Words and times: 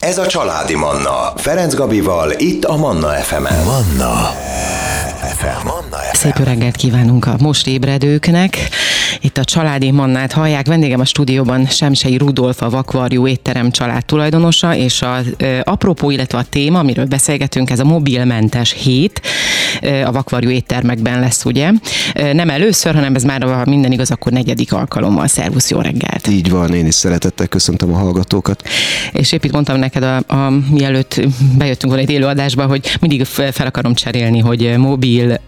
Ez 0.00 0.18
a 0.18 0.26
Családi 0.26 0.74
Manna. 0.74 1.32
Ferenc 1.36 1.74
Gabival, 1.74 2.32
itt 2.36 2.64
a 2.64 2.76
Manna 2.76 3.08
FM-en. 3.08 3.64
Manna 3.64 4.34
FM. 5.36 5.66
Manna 5.66 5.96
FM. 5.96 6.16
Szép 6.16 6.36
reggelt 6.38 6.76
kívánunk 6.76 7.26
a 7.26 7.34
most 7.38 7.66
ébredőknek. 7.66 8.68
Itt 9.22 9.38
a 9.38 9.44
családi 9.44 9.90
mannát 9.90 10.32
hallják. 10.32 10.66
Vendégem 10.66 11.00
a 11.00 11.04
stúdióban 11.04 11.66
Semsei 11.66 12.16
Rudolf, 12.16 12.62
a 12.62 12.70
Vakvarjú 12.70 13.26
étterem 13.26 13.70
család 13.70 14.04
tulajdonosa, 14.04 14.74
és 14.74 15.02
a 15.02 15.18
e, 15.36 15.60
apropó, 15.64 16.10
illetve 16.10 16.38
a 16.38 16.44
téma, 16.50 16.78
amiről 16.78 17.04
beszélgetünk, 17.04 17.70
ez 17.70 17.80
a 17.80 17.84
mobilmentes 17.84 18.72
hét. 18.72 19.20
E, 19.80 20.06
a 20.06 20.12
Vakvarjú 20.12 20.50
éttermekben 20.50 21.20
lesz, 21.20 21.44
ugye? 21.44 21.70
E, 22.14 22.32
nem 22.32 22.50
először, 22.50 22.94
hanem 22.94 23.14
ez 23.14 23.22
már, 23.22 23.42
ha 23.42 23.62
minden 23.64 23.92
igaz, 23.92 24.10
akkor 24.10 24.32
negyedik 24.32 24.72
alkalommal. 24.72 25.26
Szervusz, 25.26 25.70
jó 25.70 25.80
reggelt! 25.80 26.26
Így 26.26 26.50
van, 26.50 26.74
én 26.74 26.86
is 26.86 26.94
szeretettel 26.94 27.46
köszöntöm 27.46 27.94
a 27.94 27.98
hallgatókat. 27.98 28.62
És 29.12 29.32
épp 29.32 29.44
itt 29.44 29.52
mondtam 29.52 29.78
neked, 29.78 30.02
a, 30.02 30.16
a, 30.16 30.52
mielőtt 30.70 31.20
bejöttünk 31.58 31.92
volna 31.92 32.08
egy 32.08 32.10
élőadásba, 32.10 32.66
hogy 32.66 32.96
mindig 33.00 33.24
fel 33.24 33.66
akarom 33.66 33.94
cserélni, 33.94 34.38
hogy 34.38 34.74
mobil 34.76 35.40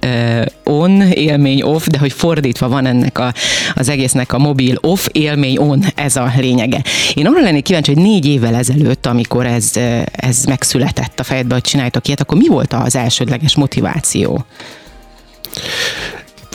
on, 0.64 1.02
élmény 1.02 1.62
off, 1.62 1.86
de 1.86 1.98
hogy 1.98 2.12
fordítva 2.12 2.68
van 2.68 2.86
ennek 2.86 3.18
a, 3.18 3.32
az 3.74 3.88
egésznek 3.88 4.32
a 4.32 4.38
mobil 4.38 4.78
off, 4.80 5.06
élmény 5.12 5.58
on, 5.58 5.84
ez 5.94 6.16
a 6.16 6.32
lényege. 6.36 6.82
Én 7.14 7.26
arra 7.26 7.40
lennék 7.40 7.62
kíváncsi, 7.62 7.92
hogy 7.94 8.02
négy 8.02 8.26
évvel 8.26 8.54
ezelőtt, 8.54 9.06
amikor 9.06 9.46
ez, 9.46 9.70
ez 10.12 10.44
megszületett 10.44 11.20
a 11.20 11.22
fejedbe, 11.22 11.54
hogy 11.54 11.62
csináljátok 11.62 12.06
ilyet, 12.06 12.20
akkor 12.20 12.38
mi 12.38 12.48
volt 12.48 12.72
az 12.72 12.96
elsődleges 12.96 13.56
motiváció? 13.56 14.44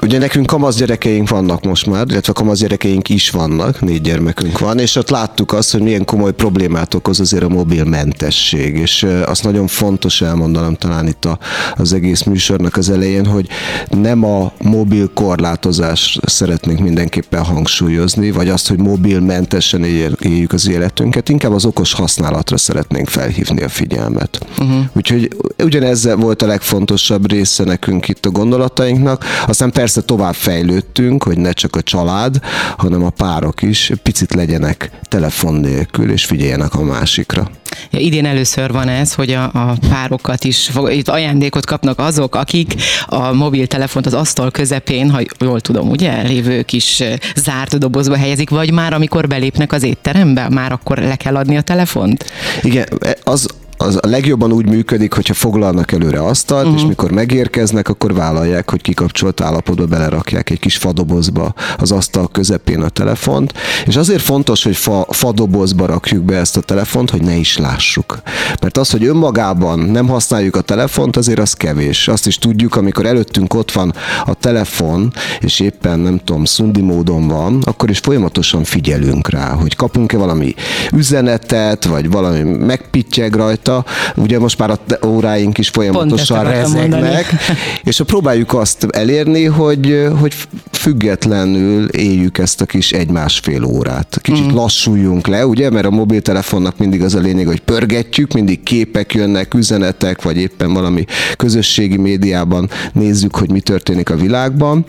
Ugye 0.07 0.17
nekünk 0.17 0.45
kamasz 0.45 0.75
gyerekeink 0.75 1.29
vannak 1.29 1.63
most 1.63 1.85
már, 1.85 2.05
illetve 2.09 2.33
kamasz 2.33 2.59
gyerekeink 2.59 3.09
is 3.09 3.29
vannak, 3.29 3.81
négy 3.81 4.01
gyermekünk 4.01 4.59
van, 4.59 4.79
és 4.79 4.95
ott 4.95 5.09
láttuk 5.09 5.53
azt, 5.53 5.71
hogy 5.71 5.81
milyen 5.81 6.05
komoly 6.05 6.33
problémát 6.33 6.93
okoz 6.93 7.19
azért 7.19 7.43
a 7.43 7.49
mobilmentesség, 7.49 8.75
és 8.75 9.05
azt 9.25 9.43
nagyon 9.43 9.67
fontos 9.67 10.21
elmondanom 10.21 10.75
talán 10.75 11.07
itt 11.07 11.25
a, 11.25 11.39
az 11.75 11.93
egész 11.93 12.23
műsornak 12.23 12.75
az 12.77 12.89
elején, 12.89 13.25
hogy 13.25 13.47
nem 13.89 14.23
a 14.23 14.51
mobil 14.61 15.11
korlátozás 15.13 16.19
szeretnénk 16.25 16.79
mindenképpen 16.79 17.43
hangsúlyozni, 17.43 18.31
vagy 18.31 18.49
azt, 18.49 18.67
hogy 18.67 18.79
mobilmentesen 18.79 19.83
éljük 20.19 20.53
az 20.53 20.67
életünket, 20.67 21.29
inkább 21.29 21.51
az 21.51 21.65
okos 21.65 21.93
használatra 21.93 22.57
szeretnénk 22.57 23.07
felhívni 23.09 23.63
a 23.63 23.69
figyelmet. 23.69 24.45
Uh-huh. 24.59 24.85
Úgyhogy 24.93 25.35
ugyanezzel 25.63 26.15
volt 26.15 26.41
a 26.41 26.47
legfontosabb 26.47 27.29
része 27.29 27.63
nekünk 27.63 28.07
itt 28.07 28.25
a 28.25 28.29
gondolatainknak, 28.29 29.25
aztán 29.47 29.71
persze 29.71 29.95
persze 29.97 30.15
tovább 30.15 30.35
fejlődtünk, 30.35 31.23
hogy 31.23 31.37
ne 31.37 31.51
csak 31.51 31.75
a 31.75 31.81
család, 31.81 32.39
hanem 32.77 33.03
a 33.03 33.09
párok 33.09 33.61
is 33.61 33.91
picit 34.03 34.33
legyenek 34.33 34.89
telefon 35.01 35.53
nélkül, 35.53 36.11
és 36.11 36.25
figyeljenek 36.25 36.73
a 36.73 36.83
másikra. 36.83 37.49
Ja, 37.91 37.99
idén 37.99 38.25
először 38.25 38.71
van 38.71 38.87
ez, 38.87 39.13
hogy 39.13 39.31
a, 39.31 39.43
a 39.43 39.77
párokat 39.89 40.43
is 40.43 40.71
itt 40.87 41.09
ajándékot 41.09 41.65
kapnak 41.65 41.99
azok, 41.99 42.35
akik 42.35 42.75
a 43.05 43.33
mobiltelefont 43.33 44.05
az 44.05 44.13
asztal 44.13 44.51
közepén, 44.51 45.09
ha 45.09 45.19
jól 45.39 45.61
tudom, 45.61 45.89
ugye, 45.89 46.21
lévő 46.21 46.61
kis 46.61 47.03
zárt 47.35 47.77
dobozba 47.77 48.17
helyezik, 48.17 48.49
vagy 48.49 48.71
már 48.71 48.93
amikor 48.93 49.27
belépnek 49.27 49.71
az 49.71 49.83
étterembe, 49.83 50.49
már 50.49 50.71
akkor 50.71 50.97
le 50.97 51.15
kell 51.15 51.35
adni 51.35 51.57
a 51.57 51.61
telefont? 51.61 52.25
Igen, 52.61 52.87
az 53.23 53.47
az 53.77 53.97
a 54.01 54.07
legjobban 54.07 54.51
úgy 54.51 54.69
működik, 54.69 55.13
hogyha 55.13 55.33
foglalnak 55.33 55.91
előre 55.91 56.19
asztalt, 56.19 56.61
uh-huh. 56.61 56.75
és 56.75 56.81
mhm. 56.81 56.89
mikor 56.89 57.11
megérkeznek, 57.11 57.89
akkor 57.89 58.13
vállalják, 58.13 58.69
hogy 58.69 58.81
kikapcsolt 58.81 59.41
állapotba 59.41 59.85
belerakják 59.85 60.49
egy 60.49 60.59
kis 60.59 60.77
fadobozba 60.77 61.53
az 61.77 61.91
asztal 61.91 62.27
közepén 62.27 62.81
a 62.81 62.89
telefont, 62.89 63.53
és 63.85 63.95
azért 63.95 64.21
fontos, 64.21 64.63
hogy 64.63 64.75
fa, 64.75 65.05
fadobozba 65.09 65.85
rakjuk 65.85 66.23
be 66.23 66.35
ezt 66.35 66.57
a 66.57 66.61
telefont, 66.61 67.09
hogy 67.09 67.21
ne 67.21 67.35
is 67.35 67.57
lássuk. 67.57 68.21
Mert 68.61 68.77
az, 68.77 68.89
hogy 68.89 69.05
önmagában 69.05 69.79
nem 69.79 70.07
használjuk 70.07 70.55
a 70.55 70.61
telefont, 70.61 71.17
azért 71.17 71.39
az 71.39 71.53
kevés. 71.53 72.07
Azt 72.07 72.27
is 72.27 72.37
tudjuk, 72.37 72.75
amikor 72.75 73.05
előttünk 73.05 73.53
ott 73.53 73.71
van 73.71 73.93
a 74.25 74.33
telefon, 74.33 75.13
és 75.39 75.59
éppen 75.59 75.99
nem 75.99 76.19
tudom, 76.23 76.45
szundi 76.45 76.81
módon 76.81 77.27
van, 77.27 77.61
akkor 77.65 77.89
is 77.89 77.99
folyamatosan 77.99 78.63
figyelünk 78.63 79.29
rá, 79.29 79.49
hogy 79.49 79.75
kapunk-e 79.75 80.17
valami 80.17 80.53
üzenetet, 80.93 81.85
vagy 81.85 82.11
valami 82.11 82.41
megpittyeg 82.41 83.35
rajta, 83.35 83.66
rajta. 83.67 83.85
Ugye 84.15 84.39
most 84.39 84.57
már 84.57 84.69
a 84.69 85.05
óráink 85.05 85.57
is 85.57 85.69
folyamatosan 85.69 86.43
rezegnek, 86.43 87.33
és 87.83 88.01
próbáljuk 88.05 88.53
azt 88.53 88.87
elérni, 88.89 89.45
hogy, 89.45 90.07
hogy 90.19 90.33
függetlenül 90.71 91.87
éljük 91.87 92.37
ezt 92.37 92.61
a 92.61 92.65
kis 92.65 92.91
egy-másfél 92.91 93.63
órát. 93.63 94.19
Kicsit 94.21 94.51
mm. 94.51 94.55
lassuljunk 94.55 95.27
le, 95.27 95.45
ugye, 95.47 95.69
mert 95.69 95.85
a 95.85 95.89
mobiltelefonnak 95.89 96.77
mindig 96.77 97.01
az 97.01 97.15
a 97.15 97.19
lényeg, 97.19 97.47
hogy 97.47 97.59
pörgetjük, 97.59 98.33
mindig 98.33 98.63
képek 98.63 99.13
jönnek, 99.13 99.53
üzenetek, 99.53 100.21
vagy 100.21 100.37
éppen 100.37 100.73
valami 100.73 101.05
közösségi 101.37 101.97
médiában 101.97 102.69
nézzük, 102.93 103.35
hogy 103.35 103.51
mi 103.51 103.59
történik 103.59 104.09
a 104.09 104.15
világban, 104.15 104.85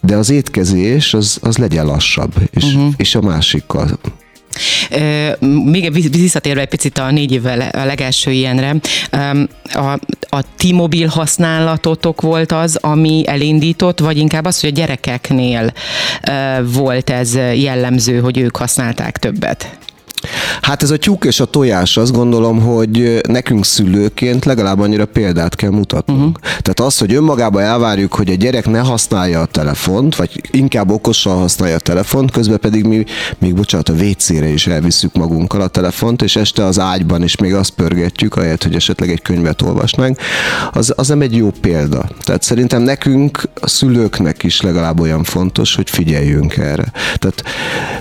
de 0.00 0.16
az 0.16 0.30
étkezés 0.30 1.14
az, 1.14 1.38
az 1.42 1.56
legyen 1.56 1.86
lassabb, 1.86 2.32
és, 2.50 2.64
uh-huh. 2.64 2.92
és 2.96 3.14
a 3.14 3.20
másikkal 3.20 3.98
még 5.64 5.92
visszatérve 6.10 6.60
egy 6.60 6.68
picit 6.68 6.98
a 6.98 7.10
négy 7.10 7.32
évvel 7.32 7.60
a 7.60 7.84
legelső 7.84 8.30
ilyenre, 8.30 8.74
a, 9.72 9.98
a 10.20 10.42
T-mobil 10.56 11.06
használatotok 11.06 12.20
volt 12.20 12.52
az, 12.52 12.76
ami 12.76 13.22
elindított, 13.26 14.00
vagy 14.00 14.16
inkább 14.16 14.44
az, 14.44 14.60
hogy 14.60 14.70
a 14.70 14.72
gyerekeknél 14.72 15.72
volt 16.62 17.10
ez 17.10 17.34
jellemző, 17.54 18.18
hogy 18.20 18.38
ők 18.38 18.56
használták 18.56 19.18
többet? 19.18 19.78
Hát 20.60 20.82
ez 20.82 20.90
a 20.90 20.96
tyúk 20.96 21.24
és 21.24 21.40
a 21.40 21.44
tojás, 21.44 21.96
azt 21.96 22.12
gondolom, 22.12 22.60
hogy 22.60 23.20
nekünk 23.28 23.64
szülőként 23.64 24.44
legalább 24.44 24.80
annyira 24.80 25.06
példát 25.06 25.54
kell 25.54 25.70
mutatnunk. 25.70 26.38
Uh-huh. 26.38 26.60
Tehát 26.62 26.80
az, 26.80 26.98
hogy 26.98 27.14
önmagában 27.14 27.62
elvárjuk, 27.62 28.14
hogy 28.14 28.30
a 28.30 28.34
gyerek 28.34 28.68
ne 28.68 28.78
használja 28.78 29.40
a 29.40 29.46
telefont, 29.46 30.16
vagy 30.16 30.40
inkább 30.50 30.90
okosan 30.90 31.38
használja 31.38 31.76
a 31.76 31.80
telefont, 31.80 32.30
közben 32.30 32.58
pedig 32.60 32.84
mi 32.84 33.04
még 33.38 33.54
bocsánat, 33.54 33.88
a 33.88 33.92
WC-re 33.92 34.48
is 34.48 34.66
elviszük 34.66 35.14
magunkkal 35.14 35.60
a 35.60 35.68
telefont, 35.68 36.22
és 36.22 36.36
este 36.36 36.64
az 36.64 36.78
ágyban 36.78 37.22
is 37.22 37.36
még 37.36 37.54
azt 37.54 37.70
pörgetjük, 37.70 38.36
ahelyett, 38.36 38.62
hogy 38.62 38.74
esetleg 38.74 39.10
egy 39.10 39.22
könyvet 39.22 39.62
olvasnánk, 39.62 40.18
az, 40.72 40.92
az 40.96 41.08
nem 41.08 41.20
egy 41.20 41.36
jó 41.36 41.50
példa. 41.60 42.08
Tehát 42.24 42.42
szerintem 42.42 42.82
nekünk, 42.82 43.48
a 43.60 43.68
szülőknek 43.68 44.42
is 44.42 44.60
legalább 44.60 45.00
olyan 45.00 45.24
fontos, 45.24 45.74
hogy 45.74 45.90
figyeljünk 45.90 46.56
erre. 46.56 46.92
Tehát 47.18 47.42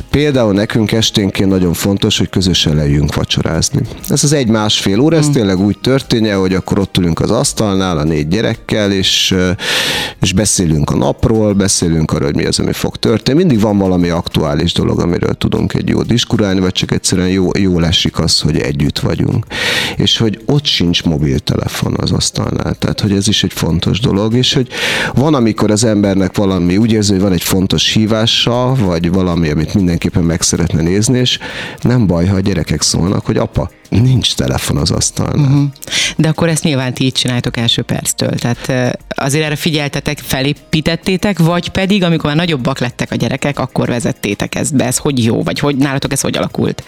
például 0.09 0.53
nekünk 0.53 0.91
esténként 0.91 1.49
nagyon 1.49 1.73
fontos, 1.73 2.09
fontos, 2.09 2.18
hogy 2.19 2.29
közösen 2.29 2.75
lejünk 2.75 3.15
vacsorázni. 3.15 3.81
Ez 4.09 4.23
az 4.23 4.33
egy-másfél 4.33 4.99
óra, 4.99 5.17
ez 5.17 5.27
mm. 5.27 5.31
tényleg 5.31 5.59
úgy 5.59 5.77
történje, 5.79 6.35
hogy 6.35 6.53
akkor 6.53 6.79
ott 6.79 6.97
ülünk 6.97 7.19
az 7.19 7.31
asztalnál 7.31 7.97
a 7.97 8.03
négy 8.03 8.27
gyerekkel, 8.27 8.91
és, 8.91 9.35
és 10.21 10.33
beszélünk 10.33 10.89
a 10.89 10.95
napról, 10.95 11.53
beszélünk 11.53 12.11
arról, 12.11 12.25
hogy 12.25 12.35
mi 12.35 12.45
az, 12.45 12.59
ami 12.59 12.73
fog 12.73 12.95
történni. 12.95 13.37
Mindig 13.37 13.59
van 13.59 13.77
valami 13.77 14.09
aktuális 14.09 14.73
dolog, 14.73 14.99
amiről 14.99 15.33
tudunk 15.33 15.73
egy 15.73 15.89
jó 15.89 16.01
diskurálni, 16.01 16.59
vagy 16.59 16.71
csak 16.71 16.91
egyszerűen 16.91 17.29
jó, 17.29 17.49
jó 17.59 17.79
esik 17.79 18.19
az, 18.19 18.39
hogy 18.39 18.57
együtt 18.57 18.99
vagyunk. 18.99 19.45
És 19.95 20.17
hogy 20.17 20.41
ott 20.45 20.65
sincs 20.65 21.03
mobiltelefon 21.03 21.95
az 21.97 22.11
asztalnál. 22.11 22.75
Tehát, 22.75 22.99
hogy 22.99 23.11
ez 23.11 23.27
is 23.27 23.43
egy 23.43 23.53
fontos 23.53 23.99
dolog, 23.99 24.35
és 24.35 24.53
hogy 24.53 24.67
van, 25.13 25.33
amikor 25.33 25.71
az 25.71 25.83
embernek 25.83 26.35
valami 26.35 26.77
úgy 26.77 26.91
érzi, 26.91 27.11
hogy 27.11 27.21
van 27.21 27.33
egy 27.33 27.43
fontos 27.43 27.93
hívása, 27.93 28.75
vagy 28.75 29.11
valami, 29.11 29.49
amit 29.49 29.73
mindenképpen 29.73 30.23
meg 30.23 30.41
szeretne 30.41 30.81
nézni, 30.81 31.19
és 31.19 31.39
nem 31.81 32.07
baj, 32.09 32.25
ha 32.25 32.35
a 32.35 32.39
gyerekek 32.39 32.81
szólnak, 32.81 33.25
hogy 33.25 33.37
apa, 33.37 33.69
nincs 33.89 34.35
telefon 34.35 34.77
az 34.77 34.91
asztalnál. 34.91 35.45
Uh-huh. 35.45 35.69
De 36.17 36.27
akkor 36.27 36.47
ezt 36.49 36.63
nyilván 36.63 36.93
ti 36.93 37.03
így 37.03 37.13
csináltok 37.13 37.57
első 37.57 37.81
perctől. 37.81 38.29
Tehát 38.29 38.95
azért 39.09 39.45
erre 39.45 39.55
figyeltetek, 39.55 40.17
felépítettétek, 40.17 41.39
vagy 41.39 41.69
pedig, 41.69 42.03
amikor 42.03 42.25
már 42.25 42.35
nagyobbak 42.35 42.79
lettek 42.79 43.11
a 43.11 43.15
gyerekek, 43.15 43.59
akkor 43.59 43.87
vezettétek 43.87 44.55
ezt 44.55 44.75
be. 44.75 44.85
Ez 44.85 44.97
hogy 44.97 45.23
jó, 45.23 45.43
vagy 45.43 45.59
hogy 45.59 45.75
nálatok 45.75 46.11
ez 46.11 46.21
hogy 46.21 46.37
alakult? 46.37 46.83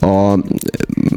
A, 0.00 0.38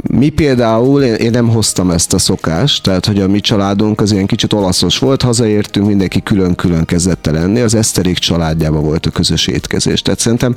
mi 0.09 0.29
például, 0.29 1.03
én, 1.03 1.13
én 1.13 1.31
nem 1.31 1.49
hoztam 1.49 1.91
ezt 1.91 2.13
a 2.13 2.17
szokást, 2.17 2.83
tehát 2.83 3.05
hogy 3.05 3.19
a 3.19 3.27
mi 3.27 3.39
családunk 3.39 4.01
az 4.01 4.11
ilyen 4.11 4.25
kicsit 4.25 4.53
olaszos 4.53 4.97
volt, 4.97 5.21
hazaértünk, 5.21 5.87
mindenki 5.87 6.23
külön-külön 6.23 6.85
kezdett 6.85 7.27
el 7.27 7.37
enni, 7.37 7.59
az 7.59 7.75
Eszterék 7.75 8.17
családjában 8.17 8.83
volt 8.83 9.05
a 9.05 9.09
közös 9.09 9.47
étkezés. 9.47 10.01
Tehát 10.01 10.19
szerintem 10.19 10.55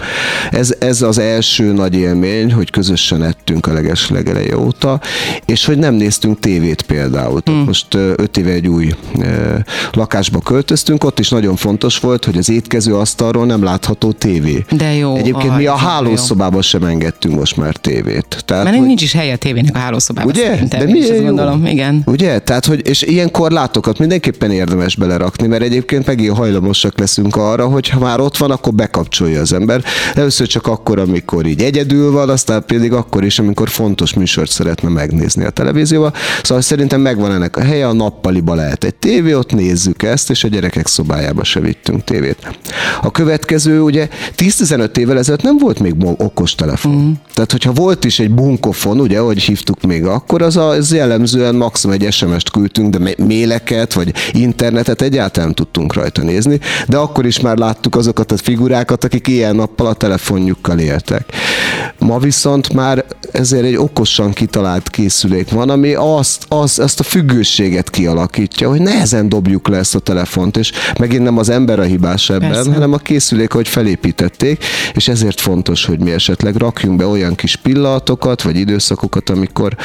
ez, 0.51 0.75
ez 0.79 1.03
az 1.03 1.19
első 1.19 1.73
nagy 1.73 1.95
élmény, 1.95 2.53
hogy 2.53 2.71
közösen 2.71 3.23
ettünk 3.23 3.67
a 3.67 3.73
legesleg 3.73 4.27
legeleje 4.29 4.59
óta, 4.59 5.01
és 5.45 5.65
hogy 5.65 5.79
nem 5.79 5.95
néztünk 5.95 6.39
tévét 6.39 6.83
például. 6.83 7.41
Hmm. 7.45 7.55
Most 7.55 7.95
öt 7.95 8.37
éve 8.37 8.51
egy 8.51 8.69
új 8.69 8.95
lakásba 9.93 10.41
költöztünk, 10.41 11.05
ott 11.05 11.19
is 11.19 11.29
nagyon 11.29 11.57
fontos 11.57 11.99
volt, 11.99 12.25
hogy 12.25 12.39
az 12.39 12.49
étkező 12.51 12.97
asztalról 12.97 13.47
nem 13.47 13.63
látható 13.63 14.13
tévé. 14.13 14.65
De 14.71 14.95
jó. 14.95 15.17
Egyébként 15.17 15.57
mi 15.57 15.67
a 15.67 15.75
hálószobában 15.75 16.63
sem 16.63 16.83
engedtünk 16.85 17.35
most 17.39 17.57
már 17.57 17.77
tévét. 17.77 18.43
Tehát, 18.45 18.65
Mert 18.65 18.77
hogy... 18.77 18.87
nincs 18.87 19.03
is 19.03 19.13
helye 19.13 19.37
tévének 19.49 19.77
a 19.77 19.79
hálószobában. 19.79 20.31
Ugye? 20.31 20.49
Szerintem. 20.49 20.81
De 20.81 20.87
Én 20.87 20.97
is 20.97 21.09
azt 21.09 21.23
gondolom, 21.23 21.67
igen. 21.67 22.03
Ugye? 22.07 22.39
Tehát, 22.39 22.65
hogy, 22.65 22.89
és 22.89 23.03
ilyen 23.03 23.31
korlátokat 23.31 23.99
mindenképpen 23.99 24.51
érdemes 24.51 24.97
belerakni, 24.97 25.47
mert 25.47 25.63
egyébként 25.63 26.07
megint 26.07 26.37
hajlamosak 26.37 26.99
leszünk 26.99 27.37
arra, 27.37 27.67
hogy 27.67 27.89
ha 27.89 27.99
már 27.99 28.21
ott 28.21 28.37
van, 28.37 28.51
akkor 28.51 28.75
bekapcsolja 28.75 29.41
az 29.41 29.53
ember. 29.53 29.83
Először 30.15 30.47
csak 30.47 30.67
akkor, 30.67 30.99
amikor 30.99 31.47
így 31.47 31.63
egyedül 31.63 32.13
van, 32.13 32.29
aztán 32.29 32.65
pedig 32.67 32.93
akkor 32.93 33.25
is, 33.25 33.39
amikor 33.39 33.69
fontos 33.69 34.15
műsort 34.15 34.51
szeretne 34.51 34.89
megnézni 34.89 35.45
a 35.45 35.51
televízióba. 35.51 36.13
Szóval 36.43 36.63
szerintem 36.63 37.01
megvan 37.01 37.33
ennek 37.33 37.57
a 37.57 37.63
helye, 37.63 37.89
a 37.89 37.93
nappaliba 37.93 38.55
lehet 38.55 38.85
egy 38.85 38.95
tévé, 38.95 39.35
ott 39.35 39.53
nézzük 39.53 40.03
ezt, 40.03 40.31
és 40.31 40.45
a 40.45 40.49
gyerekek 40.49 40.87
szobájába 40.87 41.45
se 41.45 41.61
vittünk 41.61 42.05
tévét. 42.05 42.37
A 43.03 43.11
következő, 43.11 43.81
ugye 43.81 44.09
10-15 44.37 44.97
évvel 44.97 45.19
ezelőtt 45.19 45.43
nem 45.43 45.59
volt 45.59 45.79
még 45.79 45.95
okos 46.17 46.55
telefon. 46.55 46.93
Mm. 46.93 47.13
Tehát, 47.35 47.53
hogyha 47.53 47.73
volt 47.73 48.05
is 48.05 48.19
egy 48.19 48.31
bunkofon, 48.31 49.01
ugye, 49.01 49.23
ahogy 49.29 49.43
hívtuk 49.43 49.83
még 49.83 50.05
akkor, 50.05 50.43
az, 50.43 50.57
a, 50.57 50.69
az 50.69 50.93
jellemzően 50.93 51.55
maximum 51.55 51.97
egy 52.01 52.13
SMS-t 52.13 52.51
küldtünk, 52.51 52.97
de 52.97 53.15
méleket, 53.19 53.93
vagy 53.93 54.15
internetet 54.33 55.03
egyáltalán 55.03 55.47
nem 55.47 55.57
tudtunk 55.57 55.95
rajta 55.95 56.23
nézni, 56.23 56.61
de 56.89 56.97
akkor 56.97 57.27
is 57.27 57.41
már 57.41 57.57
láttuk 57.57 57.97
azokat 57.97 58.33
a 58.33 58.37
figurákat, 58.37 59.05
akik 59.05 59.27
ilyen 59.27 59.57
nappal 59.57 59.87
a 59.87 59.93
telefonjukkal 59.93 60.79
éltek. 60.79 61.33
Ma 61.99 62.19
viszont 62.19 62.73
már 62.73 63.05
ezért 63.33 63.65
egy 63.65 63.77
okosan 63.77 64.33
kitalált 64.33 64.89
készülék 64.89 65.51
van, 65.51 65.71
ami 65.71 65.95
azt, 65.95 66.45
az, 66.49 66.79
azt 66.79 67.01
a 67.01 67.03
függőséget 67.03 67.91
kialakítja, 67.91 68.69
hogy 68.69 68.81
nehezen 68.81 69.29
dobjuk 69.29 69.69
le 69.69 69.77
ezt 69.77 69.95
a 69.95 69.99
telefont, 69.99 70.57
és 70.57 70.73
megint 70.99 71.23
nem 71.23 71.39
az 71.39 71.49
ember 71.49 71.79
a 71.79 71.83
hibás 71.83 72.31
ebben, 72.31 72.51
Persze. 72.51 72.73
hanem 72.73 72.93
a 72.93 72.97
készülék, 72.97 73.53
hogy 73.53 73.69
felépítették, 73.69 74.65
és 74.95 75.09
ezért 75.09 75.41
fontos, 75.41 75.85
hogy 75.85 75.99
mi 76.01 76.11
esetleg 76.11 76.57
rakjunk 76.57 76.97
be 76.97 77.07
olyan 77.07 77.35
kis 77.35 77.57
pillanatokat, 77.57 78.43
vagy 78.43 78.57
időszakokat, 78.57 79.18
amikor, 79.27 79.77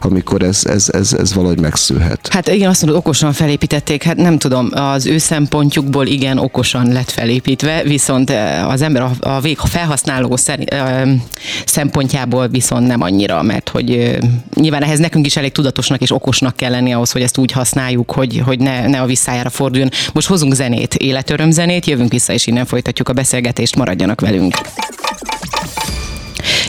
amikor 0.00 0.42
ez, 0.42 0.64
ez, 0.64 0.88
ez, 0.92 1.12
ez 1.12 1.34
valahogy 1.34 1.60
megszűlhet. 1.60 2.28
Hát 2.30 2.48
igen, 2.48 2.68
azt 2.68 2.82
mondod, 2.82 3.00
okosan 3.00 3.32
felépítették, 3.32 4.02
hát 4.02 4.16
nem 4.16 4.38
tudom, 4.38 4.68
az 4.72 5.06
ő 5.06 5.18
szempontjukból 5.18 6.06
igen, 6.06 6.38
okosan 6.38 6.92
lett 6.92 7.10
felépítve, 7.10 7.82
viszont 7.82 8.30
eh, 8.30 8.68
az 8.68 8.82
ember 8.82 9.02
a, 9.02 9.10
a 9.20 9.40
vég 9.40 9.58
felhasználó 9.58 10.36
ö, 10.46 11.10
szempontjából 11.66 12.48
viszont 12.48 12.86
nem 12.86 13.02
annyira, 13.02 13.42
mert 13.42 13.68
hogy 13.68 13.90
ö, 13.90 14.16
nyilván 14.54 14.82
ehhez 14.82 14.98
nekünk 14.98 15.26
is 15.26 15.36
elég 15.36 15.52
tudatosnak 15.52 16.00
és 16.00 16.10
okosnak 16.10 16.56
kell 16.56 16.70
lenni 16.70 16.92
ahhoz, 16.92 17.10
hogy 17.10 17.22
ezt 17.22 17.38
úgy 17.38 17.52
használjuk, 17.52 18.10
hogy, 18.10 18.42
hogy 18.44 18.58
ne, 18.58 18.86
ne 18.86 19.00
a 19.00 19.06
visszájára 19.06 19.50
forduljon. 19.50 19.90
Most 20.12 20.28
hozunk 20.28 20.54
zenét, 20.54 20.94
életörömzenét, 20.94 21.86
jövünk 21.86 22.12
vissza, 22.12 22.32
és 22.32 22.46
innen 22.46 22.66
folytatjuk 22.66 23.08
a 23.08 23.12
beszélgetést, 23.12 23.76
maradjanak 23.76 24.20
velünk. 24.20 24.54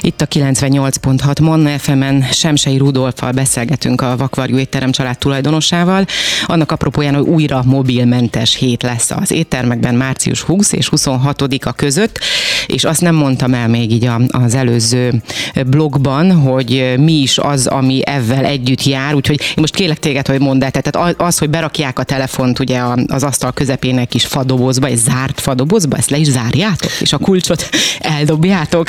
Itt 0.05 0.21
a 0.21 0.27
98.6 0.27 1.41
Manna 1.41 1.77
FM-en 1.77 2.21
Semsei 2.21 2.77
Rudolffal 2.77 3.31
beszélgetünk 3.31 4.01
a 4.01 4.17
Vakvarjú 4.17 4.57
étterem 4.57 4.91
család 4.91 5.17
tulajdonosával. 5.17 6.05
Annak 6.45 6.71
apropóján, 6.71 7.15
hogy 7.15 7.27
újra 7.27 7.63
mobilmentes 7.65 8.55
hét 8.55 8.83
lesz 8.83 9.11
az 9.11 9.31
éttermekben 9.31 9.95
március 9.95 10.41
20 10.41 10.71
és 10.71 10.89
26-a 10.91 11.71
között, 11.71 12.19
és 12.67 12.83
azt 12.83 13.01
nem 13.01 13.15
mondtam 13.15 13.53
el 13.53 13.67
még 13.67 13.91
így 13.91 14.09
az 14.27 14.55
előző 14.55 15.21
blogban, 15.67 16.31
hogy 16.31 16.93
mi 16.97 17.13
is 17.13 17.37
az, 17.37 17.67
ami 17.67 18.01
ezzel 18.05 18.45
együtt 18.45 18.83
jár, 18.83 19.13
úgyhogy 19.13 19.41
én 19.41 19.53
most 19.55 19.75
kérlek 19.75 19.99
téged, 19.99 20.27
hogy 20.27 20.39
mondd 20.39 20.63
el, 20.63 20.71
tehát 20.71 21.15
az, 21.17 21.37
hogy 21.37 21.49
berakják 21.49 21.99
a 21.99 22.03
telefont 22.03 22.59
ugye 22.59 22.81
az 23.07 23.23
asztal 23.23 23.51
közepén 23.51 23.97
egy 23.97 24.07
kis 24.07 24.25
fadobozba, 24.25 24.87
egy 24.87 24.97
zárt 24.97 25.41
fadobozba, 25.41 25.97
ezt 25.97 26.09
le 26.09 26.17
is 26.17 26.27
zárjátok, 26.27 26.91
és 27.01 27.13
a 27.13 27.17
kulcsot 27.17 27.69
eldobjátok. 27.99 28.87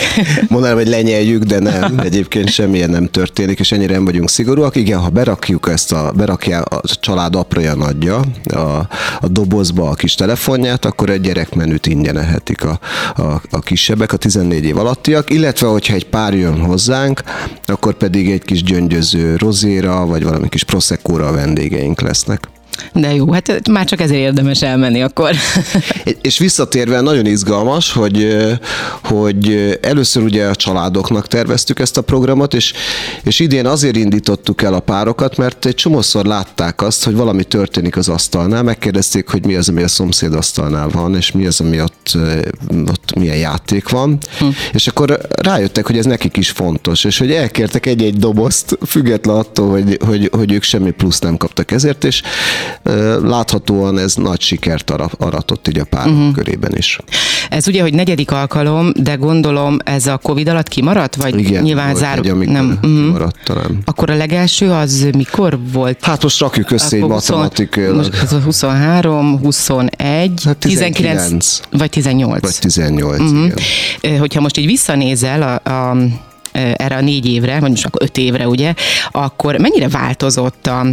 Mondanám, 0.48 0.76
hogy 0.76 0.88
lenyeljük, 1.04 1.42
de 1.42 1.58
nem. 1.58 1.98
Egyébként 1.98 2.48
semmilyen 2.48 2.90
nem 2.90 3.06
történik, 3.06 3.58
és 3.58 3.72
ennyire 3.72 3.92
nem 3.92 4.04
vagyunk 4.04 4.28
szigorúak. 4.28 4.76
Igen, 4.76 4.98
ha 4.98 5.08
berakjuk 5.08 5.68
ezt 5.68 5.92
a, 5.92 6.12
berakja 6.16 6.60
a 6.60 6.80
család 7.00 7.34
apraja 7.34 7.74
nagyja 7.74 8.24
a, 8.44 8.58
a 9.20 9.28
dobozba 9.28 9.88
a 9.88 9.94
kis 9.94 10.14
telefonját, 10.14 10.84
akkor 10.84 11.10
egy 11.10 11.20
gyerekmenüt 11.20 11.86
ingyen 11.86 12.18
ehetik 12.18 12.64
a, 12.64 12.78
a, 13.16 13.42
a 13.50 13.58
kisebbek, 13.58 14.12
a 14.12 14.16
14 14.16 14.64
év 14.64 14.78
alattiak, 14.78 15.30
illetve 15.30 15.66
hogyha 15.66 15.94
egy 15.94 16.06
pár 16.06 16.34
jön 16.34 16.60
hozzánk, 16.60 17.22
akkor 17.64 17.94
pedig 17.94 18.30
egy 18.30 18.42
kis 18.42 18.62
gyöngyöző 18.62 19.36
rozéra, 19.36 20.06
vagy 20.06 20.24
valami 20.24 20.48
kis 20.48 20.64
proseccóra 20.64 21.26
a 21.26 21.32
vendégeink 21.32 22.00
lesznek. 22.00 22.53
De 22.92 23.14
jó, 23.14 23.32
hát 23.32 23.68
már 23.68 23.84
csak 23.84 24.00
ezért 24.00 24.20
érdemes 24.20 24.62
elmenni 24.62 25.02
akkor. 25.02 25.34
És 26.20 26.38
visszatérve 26.38 27.00
nagyon 27.00 27.26
izgalmas, 27.26 27.92
hogy, 27.92 28.36
hogy 29.02 29.78
először 29.82 30.22
ugye 30.22 30.46
a 30.46 30.54
családoknak 30.54 31.26
terveztük 31.26 31.80
ezt 31.80 31.96
a 31.96 32.02
programot, 32.02 32.54
és, 32.54 32.72
és 33.22 33.40
idén 33.40 33.66
azért 33.66 33.96
indítottuk 33.96 34.62
el 34.62 34.74
a 34.74 34.80
párokat, 34.80 35.36
mert 35.36 35.66
egy 35.66 35.74
csomószor 35.74 36.24
látták 36.24 36.82
azt, 36.82 37.04
hogy 37.04 37.14
valami 37.14 37.44
történik 37.44 37.96
az 37.96 38.08
asztalnál, 38.08 38.62
megkérdezték, 38.62 39.28
hogy 39.28 39.46
mi 39.46 39.54
az, 39.54 39.68
ami 39.68 39.82
a 39.82 39.88
szomszéd 39.88 40.34
asztalnál 40.34 40.88
van, 40.88 41.16
és 41.16 41.32
mi 41.32 41.46
az, 41.46 41.60
ami 41.60 41.80
ott, 41.80 42.18
ott 42.86 43.14
milyen 43.14 43.36
játék 43.36 43.88
van, 43.88 44.18
hm. 44.38 44.46
és 44.72 44.86
akkor 44.86 45.18
rájöttek, 45.28 45.86
hogy 45.86 45.98
ez 45.98 46.04
nekik 46.04 46.36
is 46.36 46.50
fontos, 46.50 47.04
és 47.04 47.18
hogy 47.18 47.32
elkértek 47.32 47.86
egy-egy 47.86 48.16
dobozt, 48.16 48.78
független 48.86 49.36
attól, 49.36 49.70
hogy, 49.70 49.98
hogy, 50.06 50.30
hogy 50.32 50.52
ők 50.52 50.62
semmi 50.62 50.90
plusz 50.90 51.18
nem 51.18 51.36
kaptak 51.36 51.70
ezért, 51.70 52.04
és 52.04 52.22
láthatóan 53.22 53.98
ez 53.98 54.14
nagy 54.14 54.40
sikert 54.40 54.90
aratott 55.18 55.68
így 55.68 55.78
a 55.78 55.84
párok 55.84 56.12
uh-huh. 56.12 56.34
körében 56.34 56.76
is. 56.76 56.98
Ez 57.50 57.68
ugye, 57.68 57.82
hogy 57.82 57.94
negyedik 57.94 58.30
alkalom, 58.30 58.92
de 58.96 59.14
gondolom 59.14 59.78
ez 59.84 60.06
a 60.06 60.16
Covid 60.16 60.48
alatt 60.48 60.68
kimaradt? 60.68 61.14
Vagy 61.16 61.38
Igen, 61.38 61.62
nyilván 61.62 61.94
zár... 61.94 62.18
egy, 62.18 62.34
nem 62.34 62.78
uh-huh. 62.82 63.28
talán. 63.44 63.78
Akkor 63.84 64.10
a 64.10 64.14
legelső 64.14 64.70
az 64.70 65.06
mikor 65.16 65.58
volt? 65.72 66.04
Hát 66.04 66.22
most 66.22 66.40
rakjuk 66.40 66.70
össze 66.70 66.96
egy 66.96 67.02
matematikailag. 67.02 67.96
Most 67.96 68.22
ez 68.22 68.32
a 68.32 68.38
23, 68.38 69.38
21, 69.38 70.42
hát 70.44 70.56
19, 70.56 70.96
19 70.96 71.60
vagy 71.70 71.90
18. 71.90 72.40
Vagy 72.40 72.58
18, 72.60 73.20
uh-huh. 73.20 73.50
igen. 74.00 74.18
Hogyha 74.18 74.40
most 74.40 74.56
így 74.56 74.66
visszanézel 74.66 75.60
a, 75.64 75.70
a 75.70 75.96
erre 76.54 76.96
a 76.96 77.00
négy 77.00 77.26
évre, 77.26 77.60
vagy 77.60 77.70
most 77.70 77.86
akkor 77.86 78.02
öt 78.02 78.18
évre, 78.18 78.48
ugye, 78.48 78.74
akkor 79.10 79.56
mennyire 79.56 79.88
változott 79.88 80.66
a, 80.66 80.86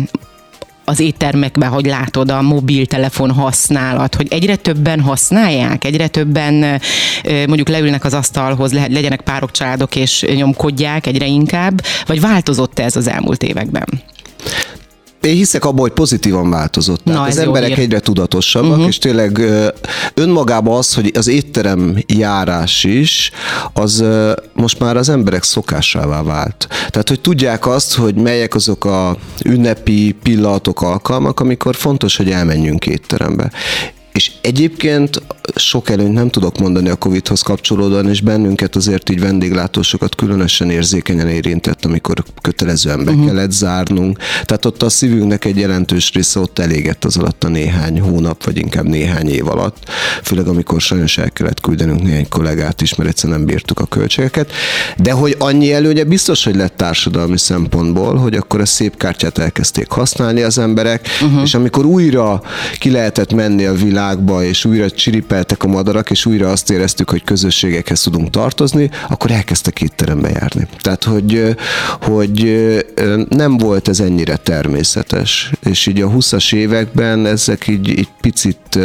az 0.86 1.00
éttermekben, 1.00 1.70
hogy 1.70 1.86
látod 1.86 2.32
a 2.32 2.42
mobiltelefon 2.42 3.32
használat, 3.32 4.16
hogy 4.16 4.28
egyre 4.30 4.56
többen 4.56 5.02
használják, 5.02 5.86
egyre 5.86 6.08
többen 6.08 6.82
mondjuk 7.24 7.68
leülnek 7.68 8.04
az 8.04 8.14
asztalhoz, 8.14 8.74
legyenek 8.74 9.22
párok, 9.22 9.52
családok 9.52 9.96
és 9.96 10.26
nyomkodják 10.36 11.08
egyre 11.08 11.26
inkább, 11.26 11.82
vagy 12.06 12.22
változott 12.22 12.80
ez 12.80 12.96
az 12.96 13.08
elmúlt 13.08 13.44
években? 13.44 13.88
Én 15.22 15.36
hiszek 15.36 15.66
abban, 15.66 15.80
hogy 15.80 15.92
pozitívan 15.92 16.50
változott. 16.50 17.04
Na, 17.04 17.22
az 17.22 17.38
emberek 17.38 17.70
ír. 17.70 17.80
egyre 17.80 18.00
tudatosabbak, 18.00 18.72
uh-huh. 18.72 18.88
és 18.88 18.98
tényleg 18.98 19.42
önmagában 20.14 20.78
az, 20.78 20.94
hogy 20.94 21.12
az 21.16 21.28
étterem 21.28 21.98
járás 22.08 22.84
is, 22.84 23.32
az 23.74 24.04
most 24.54 24.80
már 24.80 24.98
az 24.98 25.10
emberek 25.10 25.44
szokásává 25.44 26.24
vált. 26.24 26.68
Tehát, 26.90 27.10
hogy 27.10 27.22
tudják 27.22 27.68
azt, 27.68 27.96
hogy 27.96 28.16
melyek 28.16 28.56
azok 28.56 28.86
a 28.86 29.18
ünnepi 29.46 30.16
pillanatok, 30.24 30.82
alkalmak, 30.82 31.40
amikor 31.40 31.76
fontos, 31.76 32.18
hogy 32.18 32.32
elmenjünk 32.32 32.86
étterembe. 32.86 33.52
És 34.14 34.32
egyébként 34.42 35.22
sok 35.56 35.90
előnyt 35.90 36.14
nem 36.14 36.30
tudok 36.30 36.60
mondani 36.60 36.90
a 36.90 36.96
Covid-hoz 36.96 37.42
kapcsolódóan, 37.42 38.10
és 38.10 38.22
bennünket 38.22 38.76
azért 38.76 39.10
így 39.10 39.20
vendéglátósokat 39.20 40.16
különösen 40.16 40.70
érzékenyen 40.70 41.28
érintett, 41.28 41.86
amikor 41.86 42.24
kötelezően 42.42 43.06
be 43.06 43.12
uh-huh. 43.12 43.26
kellett 43.26 43.52
zárnunk. 43.52 44.18
Tehát 44.44 44.66
ott 44.66 44.84
a 44.84 44.90
szívünknek 44.90 45.46
egy 45.46 45.58
jelentős 45.58 46.12
része 46.14 46.40
ott 46.40 46.60
elégett 46.60 47.06
az 47.06 47.18
alatt 47.18 47.44
a 47.44 47.48
néhány 47.48 48.00
hónap, 48.00 48.44
vagy 48.44 48.58
inkább 48.58 48.86
néhány 48.86 49.30
év 49.30 49.48
alatt. 49.48 49.78
Főleg 50.24 50.48
amikor 50.48 50.82
sajnos 50.82 51.18
el 51.18 51.32
kellett 51.32 51.62
küldenünk 51.62 52.02
néhány 52.02 52.30
kollégát 52.30 52.82
is, 52.82 52.96
mert 52.96 53.10
egyszerűen 53.10 53.38
nem 53.38 53.48
bírtuk 53.48 53.80
a 53.80 53.86
költségeket. 53.86 54.52
De 54.98 55.12
hogy 55.12 55.36
annyi 55.40 55.74
előnye 55.74 56.04
biztos, 56.04 56.44
hogy 56.44 56.56
lett 56.56 56.78
társadalmi 56.78 57.38
szempontból, 57.38 58.16
hogy 58.16 58.36
akkor 58.36 58.60
a 58.62 58.66
szép 58.66 58.98
kártyát 58.98 59.38
elkezdték 59.38 59.90
használni 59.90 60.42
az 60.42 60.58
emberek, 60.58 61.08
uh-huh. 61.22 61.42
és 61.42 61.54
amikor 61.54 61.86
újra 61.86 62.42
ki 62.80 62.92
lehetett 62.92 63.34
menni 63.34 63.66
a 63.66 63.74
világba, 64.02 64.44
és 64.44 64.66
újra 64.66 64.92
csiripeltek 64.92 65.64
a 65.64 65.68
madarak, 65.68 66.10
és 66.10 66.26
újra 66.26 66.52
azt 66.52 66.70
éreztük, 66.70 67.10
hogy 67.10 67.24
közösségekhez 67.24 68.02
tudunk 68.02 68.30
tartozni, 68.30 68.90
akkor 69.10 69.32
elkezdtek 69.32 69.82
étterembe 69.82 70.30
járni. 70.30 70.68
Tehát, 70.80 71.04
hogy, 71.04 71.56
hogy 72.02 72.66
nem 73.30 73.58
volt 73.58 73.88
ez 73.88 74.00
ennyire 74.00 74.36
természetes. 74.36 75.52
És 75.66 75.88
így 75.88 76.02
a 76.02 76.10
20-as 76.10 76.54
években 76.54 77.26
ezek 77.26 77.68
így, 77.68 77.88
így 77.88 78.10
picit 78.22 78.80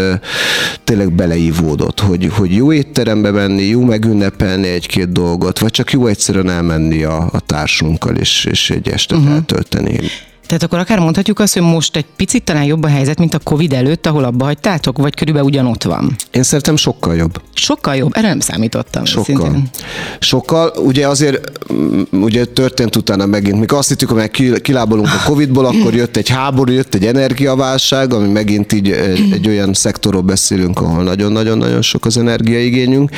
tényleg 0.84 1.12
beleívódott, 1.12 2.00
hogy, 2.00 2.28
hogy 2.32 2.54
jó 2.54 2.72
étterembe 2.72 3.30
menni, 3.30 3.62
jó 3.62 3.84
megünnepelni 3.84 4.68
egy-két 4.68 5.12
dolgot, 5.12 5.58
vagy 5.58 5.70
csak 5.70 5.92
jó 5.92 6.06
egyszerűen 6.06 6.50
elmenni 6.50 7.02
a, 7.02 7.28
a 7.32 7.40
társunkkal, 7.40 8.16
és, 8.16 8.44
és 8.44 8.70
egy 8.70 8.88
estet 8.88 9.18
uh-huh. 9.18 9.34
eltölteni. 9.34 10.00
Tehát 10.46 10.62
akkor 10.62 10.78
akár 10.78 10.98
mondhatjuk 10.98 11.38
azt, 11.38 11.54
hogy 11.54 11.62
most 11.62 11.96
egy 11.96 12.04
picit 12.16 12.44
talán 12.44 12.64
jobb 12.64 12.82
a 12.82 12.88
helyzet, 12.88 13.18
mint 13.18 13.34
a 13.34 13.38
Covid 13.38 13.72
előtt, 13.72 14.06
ahol 14.06 14.24
abba 14.24 14.44
hagytátok, 14.44 14.98
vagy 14.98 15.14
körülbelül 15.14 15.48
ugyanott 15.48 15.82
van? 15.82 16.16
Én 16.30 16.42
szerintem 16.42 16.76
sokkal 16.76 17.16
jobb. 17.16 17.40
Sokkal 17.54 17.96
jobb? 17.96 18.10
Erre 18.14 18.28
nem 18.28 18.40
számítottam. 18.40 19.04
Sokkal. 19.04 19.24
Szintén. 19.24 19.68
Sokkal. 20.18 20.72
Ugye 20.76 21.08
azért 21.08 21.50
mm, 21.72 22.02
ugye 22.10 22.44
történt 22.44 22.96
utána 22.96 23.26
megint, 23.26 23.60
mikor 23.60 23.78
azt 23.78 23.88
hittük, 23.88 24.10
hogy 24.10 24.60
kilábolunk 24.62 25.06
a 25.06 25.22
Covidból, 25.24 25.64
akkor 25.64 25.94
jött 25.94 26.16
egy 26.16 26.28
háború, 26.28 26.72
jött 26.72 26.94
egy 26.94 27.06
energiaválság, 27.06 28.12
ami 28.12 28.28
megint 28.28 28.72
így 28.72 28.90
egy, 28.90 29.32
egy 29.32 29.48
olyan 29.48 29.74
szektorról 29.74 30.22
beszélünk, 30.22 30.80
ahol 30.80 31.02
nagyon-nagyon-nagyon 31.02 31.82
sok 31.82 32.04
az 32.04 32.16
energiaigényünk, 32.16 33.10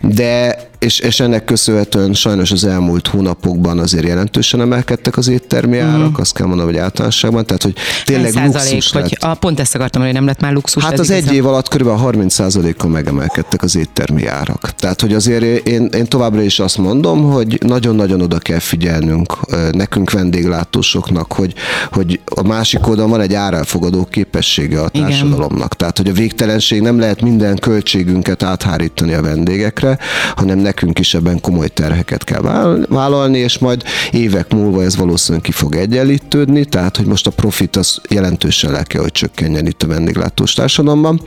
de 0.00 0.58
és, 0.78 0.98
és 0.98 1.20
ennek 1.20 1.44
köszönhetően 1.44 2.14
sajnos 2.14 2.50
az 2.50 2.64
elmúlt 2.64 3.06
hónapokban 3.06 3.78
azért 3.78 4.06
jelentősen 4.06 4.60
emelkedtek 4.60 5.16
az 5.16 5.28
éttermi 5.28 5.78
árak, 5.78 6.10
mm. 6.10 6.20
azt 6.20 6.34
kell 6.34 6.46
mondanom, 6.46 6.72
hogy 6.76 6.84
általánosságban, 6.84 7.46
tehát 7.46 7.62
hogy 7.62 7.74
tényleg 8.04 8.34
luxus 8.34 8.92
lett. 8.92 9.02
Hogy 9.02 9.16
a, 9.20 9.34
pont 9.34 9.60
ezt 9.60 9.74
akartam, 9.74 10.02
hogy 10.02 10.12
nem 10.12 10.26
lett 10.26 10.40
már 10.40 10.52
luxus. 10.52 10.84
Hát 10.84 10.98
az 10.98 11.10
egy 11.10 11.32
év 11.32 11.46
alatt 11.46 11.68
kb. 11.68 11.86
30%-kal 11.86 12.90
megemelkedtek 12.90 13.62
az 13.62 13.76
éttermi 13.76 14.26
árak. 14.26 14.74
Tehát, 14.74 15.00
hogy 15.00 15.14
azért 15.14 15.66
én, 15.66 15.88
én 15.92 16.06
továbbra 16.06 16.42
is 16.42 16.58
azt 16.58 16.78
mondom, 16.78 17.30
hogy 17.30 17.58
nagyon-nagyon 17.66 18.20
oda 18.20 18.38
kell 18.38 18.58
figyelnünk 18.58 19.38
nekünk 19.72 20.10
vendéglátósoknak, 20.10 21.32
hogy, 21.32 21.54
hogy 21.92 22.20
a 22.24 22.42
másik 22.42 22.86
oldalon 22.86 23.10
van 23.10 23.20
egy 23.20 23.34
árelfogadó 23.34 24.04
képessége 24.04 24.80
a 24.80 24.88
társadalomnak. 24.88 25.54
Igen. 25.54 25.68
Tehát, 25.76 25.96
hogy 25.96 26.08
a 26.08 26.12
végtelenség 26.12 26.80
nem 26.80 26.98
lehet 26.98 27.20
minden 27.20 27.56
költségünket 27.56 28.42
áthárítani 28.42 29.12
a 29.12 29.22
vendégekre, 29.22 29.98
hanem 30.36 30.58
nekünk 30.58 30.98
is 30.98 31.14
ebben 31.14 31.40
komoly 31.40 31.68
terheket 31.68 32.24
kell 32.24 32.40
vállalni, 32.88 33.38
és 33.38 33.58
majd 33.58 33.82
évek 34.10 34.52
múlva 34.52 34.82
ez 34.82 34.96
valószínűleg 34.96 35.42
ki 35.42 35.52
fog 35.52 35.74
egyenlítődni, 35.74 36.64
tehát 36.68 36.96
hogy 36.96 37.06
most 37.06 37.26
a 37.26 37.30
profit 37.30 37.76
az 37.76 38.00
jelentősen 38.08 38.70
le 38.70 38.82
kell, 38.82 39.02
hogy 39.02 39.12
csökkenjen 39.12 39.66
itt 39.66 39.82
a 39.82 39.86
vendéglátós 39.86 40.52
társadalomban. 40.52 41.20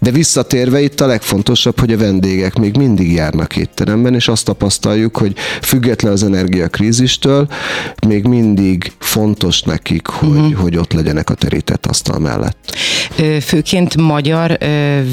De 0.00 0.10
visszatérve 0.10 0.80
itt 0.80 1.00
a 1.00 1.06
legfontosabb, 1.06 1.80
hogy 1.80 1.92
a 1.92 1.98
vendégek 1.98 2.58
még 2.58 2.76
mindig 2.76 3.12
járnak 3.12 3.56
étteremben, 3.56 4.14
és 4.14 4.28
azt 4.28 4.44
tapasztaljuk, 4.44 5.16
hogy 5.16 5.34
független 5.62 6.12
az 6.12 6.22
energiakrízistől, 6.22 7.48
még 8.06 8.24
mindig 8.24 8.92
fontos 8.98 9.62
nekik, 9.62 10.06
hogy, 10.06 10.28
uh-huh. 10.28 10.60
hogy 10.60 10.76
ott 10.76 10.92
legyenek 10.92 11.30
a 11.30 11.34
terített 11.34 11.86
asztal 11.86 12.18
mellett. 12.18 12.76
Főként 13.40 13.96
magyar 13.96 14.58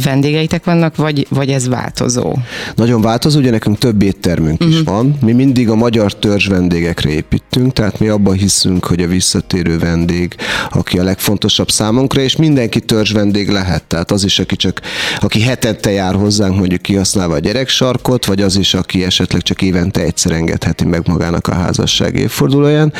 vendégeitek 0.04 0.63
vannak, 0.66 0.96
vagy, 0.96 1.28
vagy 1.30 1.50
ez 1.50 1.68
változó? 1.68 2.36
Nagyon 2.75 3.02
változó, 3.02 3.40
ugye 3.40 3.52
nekünk 3.52 3.78
több 3.78 4.02
éttermünk 4.02 4.62
uh-huh. 4.62 4.75
is 4.75 4.82
mhm. 4.82 4.92
van. 4.92 5.18
Mi 5.22 5.32
mindig 5.32 5.70
a 5.70 5.75
magyar 5.75 6.13
törzs 6.16 6.48
vendégekre 6.48 7.10
építünk, 7.10 7.74
tehát 7.74 8.00
mi 8.00 8.08
abban 8.08 8.34
hiszünk, 8.34 8.86
hogy 8.86 9.02
a 9.02 9.08
visszatérő 9.08 9.73
vendég, 9.77 10.36
aki 10.72 11.00
a 11.00 11.03
legfontosabb 11.03 11.72
számunkra, 11.72 12.22
és 12.22 12.36
mindenki 12.36 12.80
törzs 12.80 13.12
vendég 13.12 13.50
lehet. 13.50 13.84
Tehát 13.84 14.12
az 14.12 14.24
is, 14.24 14.39
aki 14.39 14.56
csak, 14.56 14.82
aki 15.20 15.42
hetente 15.42 15.92
jár 15.92 16.15
hozzánk, 16.15 16.58
mondjuk 16.58 16.82
kihasználva 16.82 17.34
a 17.34 17.39
gyereksarkot, 17.39 18.25
vagy 18.25 18.42
az 18.42 18.58
is, 18.58 18.74
aki 18.74 19.03
esetleg 19.03 19.42
csak 19.42 19.62
évente 19.62 20.01
egyszer 20.01 20.32
engedheti 20.32 20.86
meg 20.86 21.08
magának 21.08 21.48
a 21.48 21.53
házasság 21.53 22.15
évfordulóján. 22.15 22.94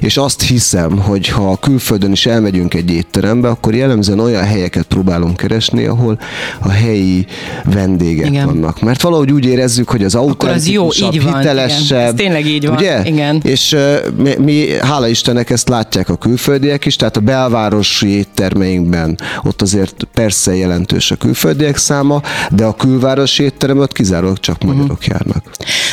És 0.00 0.16
azt 0.16 0.42
hiszem, 0.42 0.98
hogy 0.98 1.28
ha 1.28 1.50
a 1.50 1.56
külföldön 1.56 2.12
is 2.12 2.26
elmegyünk 2.26 2.74
egy 2.74 2.90
étterembe, 2.90 3.48
akkor 3.48 3.74
jellemzően 3.74 4.20
olyan 4.20 4.44
helyeket 4.44 4.84
próbálunk 4.84 5.36
keresni, 5.36 5.84
ahol 5.84 6.18
a 6.60 6.70
helyi 6.70 7.26
vendégek 7.64 8.26
Igen. 8.26 8.46
vannak. 8.46 8.80
Mert 8.80 9.02
valahogy 9.02 9.32
úgy 9.32 9.44
érezzük, 9.44 9.88
hogy 9.88 10.04
az 10.04 10.14
autentikusabb, 10.14 11.12
hitelesebb. 11.12 11.98
Igen. 11.98 12.06
Ez 12.06 12.12
tényleg 12.16 12.46
így 12.46 12.66
van. 12.66 12.76
Ugye? 12.76 13.04
Igen. 13.04 13.40
És 13.44 13.72
uh, 13.72 13.96
mi, 14.16 14.34
mi, 14.38 14.78
hála 14.80 15.08
Istennek 15.08 15.50
ezt 15.50 15.68
látják 15.68 16.08
a 16.08 16.15
külföldiek 16.16 16.84
is, 16.84 16.96
tehát 16.96 17.16
a 17.16 17.20
belvárosi 17.20 18.08
éttermeinkben 18.08 19.18
ott 19.42 19.62
azért 19.62 20.04
persze 20.12 20.56
jelentős 20.56 21.10
a 21.10 21.16
külföldiek 21.16 21.76
száma, 21.76 22.22
de 22.50 22.64
a 22.64 22.74
külvárosi 22.74 23.42
étteremben 23.42 23.88
kizárólag 23.92 24.38
csak 24.38 24.58
mhm. 24.58 24.66
magyarok 24.66 24.98
uh-huh. 24.98 25.06
járnak. 25.08 25.44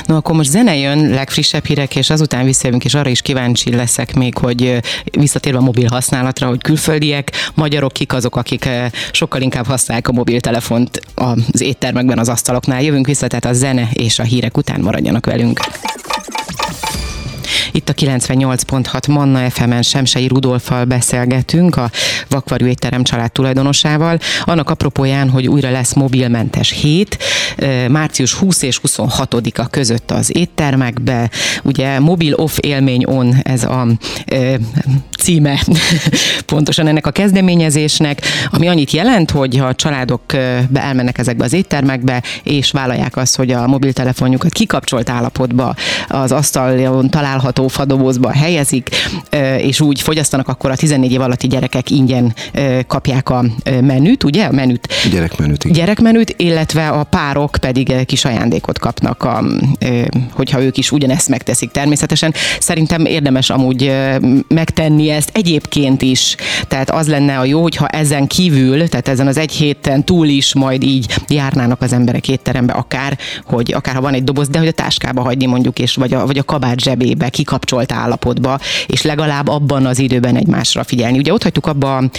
No, 0.06 0.15
akkor 0.15 0.36
most 0.36 0.50
zene 0.50 0.77
jön, 0.77 1.10
legfrissebb 1.10 1.65
hírek, 1.65 1.96
és 1.96 2.10
azután 2.10 2.46
visszajövünk, 2.46 2.86
és 2.86 2.94
arra 2.94 3.10
is 3.10 3.22
kíváncsi 3.22 3.75
leszek 3.75 4.13
még, 4.15 4.38
hogy 4.38 4.80
visszatérve 5.12 5.58
a 5.58 5.62
mobil 5.62 5.88
használatra, 5.89 6.48
hogy 6.48 6.62
külföldiek, 6.62 7.32
magyarok 7.53 7.94
kik 7.94 8.13
azok, 8.13 8.36
akik 8.36 8.70
sokkal 9.12 9.42
inkább 9.42 9.65
használják 9.65 10.08
a 10.08 10.12
mobiltelefont 10.12 11.01
az 11.15 11.62
éttermekben, 11.62 12.20
az 12.20 12.30
asztaloknál. 12.30 12.82
Jövünk 12.82 13.08
vissza, 13.08 13.27
tehát 13.27 13.46
a 13.46 13.53
zene 13.53 13.89
és 13.94 14.20
a 14.20 14.24
hírek 14.24 14.58
után 14.58 14.82
maradjanak 14.82 15.25
velünk. 15.25 15.60
Itt 17.75 17.89
a 17.89 17.94
98.6 17.94 19.10
Manna 19.10 19.50
FM-en 19.50 19.82
Semsei 19.82 20.27
Rudolfal 20.27 20.86
beszélgetünk, 20.86 21.75
a 21.75 21.92
Vakvarjú 22.30 22.68
étterem 22.68 23.03
család 23.03 23.32
tulajdonosával. 23.32 24.20
Annak 24.44 24.70
apropóján, 24.70 25.30
hogy 25.30 25.48
újra 25.48 25.72
lesz 25.72 25.94
mobilmentes 25.94 26.72
hét, 26.72 27.18
március 27.88 28.34
20 28.34 28.62
és 28.62 28.80
26-a 28.88 29.68
között 29.68 30.12
az 30.12 30.36
éttermekbe. 30.36 31.30
Ugye 31.63 32.00
mobil 32.00 32.34
off 32.34 32.58
élmény 32.60 33.03
on, 33.06 33.36
ez 33.44 33.63
a 33.63 33.88
e, 34.25 34.58
címe 35.20 35.60
pontosan 36.46 36.88
ennek 36.88 37.08
a 37.08 37.12
kezdeményezésnek, 37.12 38.22
ami 38.50 38.68
annyit 38.68 38.92
jelent, 38.92 39.32
hogy 39.32 39.58
ha 39.58 39.65
a 39.65 39.75
családok 39.75 40.34
elmennek 40.74 41.18
ezekbe 41.18 41.44
az 41.44 41.53
éttermekbe, 41.53 42.24
és 42.44 42.72
vállalják 42.72 43.18
azt, 43.18 43.36
hogy 43.36 43.51
a 43.51 43.68
mobiltelefonjukat 43.68 44.51
kikapcsolt 44.51 45.10
állapotba 45.10 45.75
az 46.08 46.32
asztalon 46.32 47.10
található 47.10 47.62
gyártó 47.63 47.67
fadobozba 47.67 48.32
helyezik, 48.32 48.89
és 49.58 49.82
úgy 49.82 50.01
fogyasztanak, 50.01 50.48
akkor 50.48 50.72
a 50.72 50.75
14 50.75 51.12
év 51.12 51.22
alatti 51.22 51.48
gyerekek 51.48 51.89
ingyen 51.89 52.34
kapják 52.88 53.29
a 53.29 53.46
menüt, 53.82 54.24
ugye? 54.24 54.46
A 54.46 54.51
menüt. 54.51 54.88
Gyerekmenüt, 55.12 55.63
igen. 55.63 55.77
Gyerekmenüt, 55.77 56.34
illetve 56.38 56.88
a 56.89 57.03
párok 57.03 57.58
pedig 57.62 58.05
kis 58.05 58.25
ajándékot 58.25 58.79
kapnak, 58.79 59.24
a, 59.24 59.43
hogyha 60.32 60.62
ők 60.62 60.77
is 60.77 60.91
ugyanezt 60.91 61.29
megteszik 61.29 61.72
természetesen. 61.72 62.34
Szerintem 62.60 63.05
érdemes 63.05 63.50
amúgy 63.50 63.91
megtenni 64.48 65.10
ezt 65.10 65.29
egyébként 65.34 66.01
is. 66.01 66.36
Tehát 66.67 66.89
az 66.89 67.08
lenne 67.08 67.39
a 67.39 67.46
jó, 67.46 67.62
hogyha 67.62 67.88
ezen 67.88 68.27
kívül, 68.27 68.89
tehát 68.89 69.08
ezen 69.08 69.27
az 69.27 69.38
egy 69.38 69.51
héten 69.51 70.03
túl 70.03 70.27
is 70.27 70.53
majd 70.53 70.84
így 70.84 71.13
járnának 71.27 71.82
az 71.82 71.93
emberek 71.93 72.27
étterembe, 72.27 72.74
akár, 72.74 73.17
hogy 73.46 73.74
akár 73.74 73.96
ha 73.96 74.01
van 74.01 74.13
egy 74.13 74.24
doboz, 74.24 74.50
de 74.50 74.60
hogy 74.60 74.67
a 74.67 74.72
táskába 74.72 75.22
hagyni 75.22 75.46
mondjuk, 75.46 75.79
és 75.79 75.96
vagy 75.96 76.13
a, 76.13 76.25
vagy 76.25 76.38
a 76.38 76.43
kabát 76.43 76.79
zsebébe, 76.79 77.29
kik 77.29 77.51
kikapcsolt 77.53 77.91
állapotba, 77.91 78.60
és 78.88 79.01
legalább 79.01 79.48
abban 79.48 79.86
az 79.86 80.00
időben 80.00 80.36
egymásra 80.36 80.83
figyelni. 80.83 81.17
Ugye 81.17 81.33
ott 81.33 81.43
hagytuk 81.43 81.67
abba 81.67 81.98
a, 81.98 82.10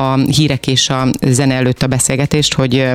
a 0.00 0.16
hírek 0.16 0.66
és 0.66 0.88
a 0.88 1.06
zene 1.20 1.54
előtt 1.54 1.82
a 1.82 1.86
beszélgetést, 1.86 2.54
hogy 2.54 2.86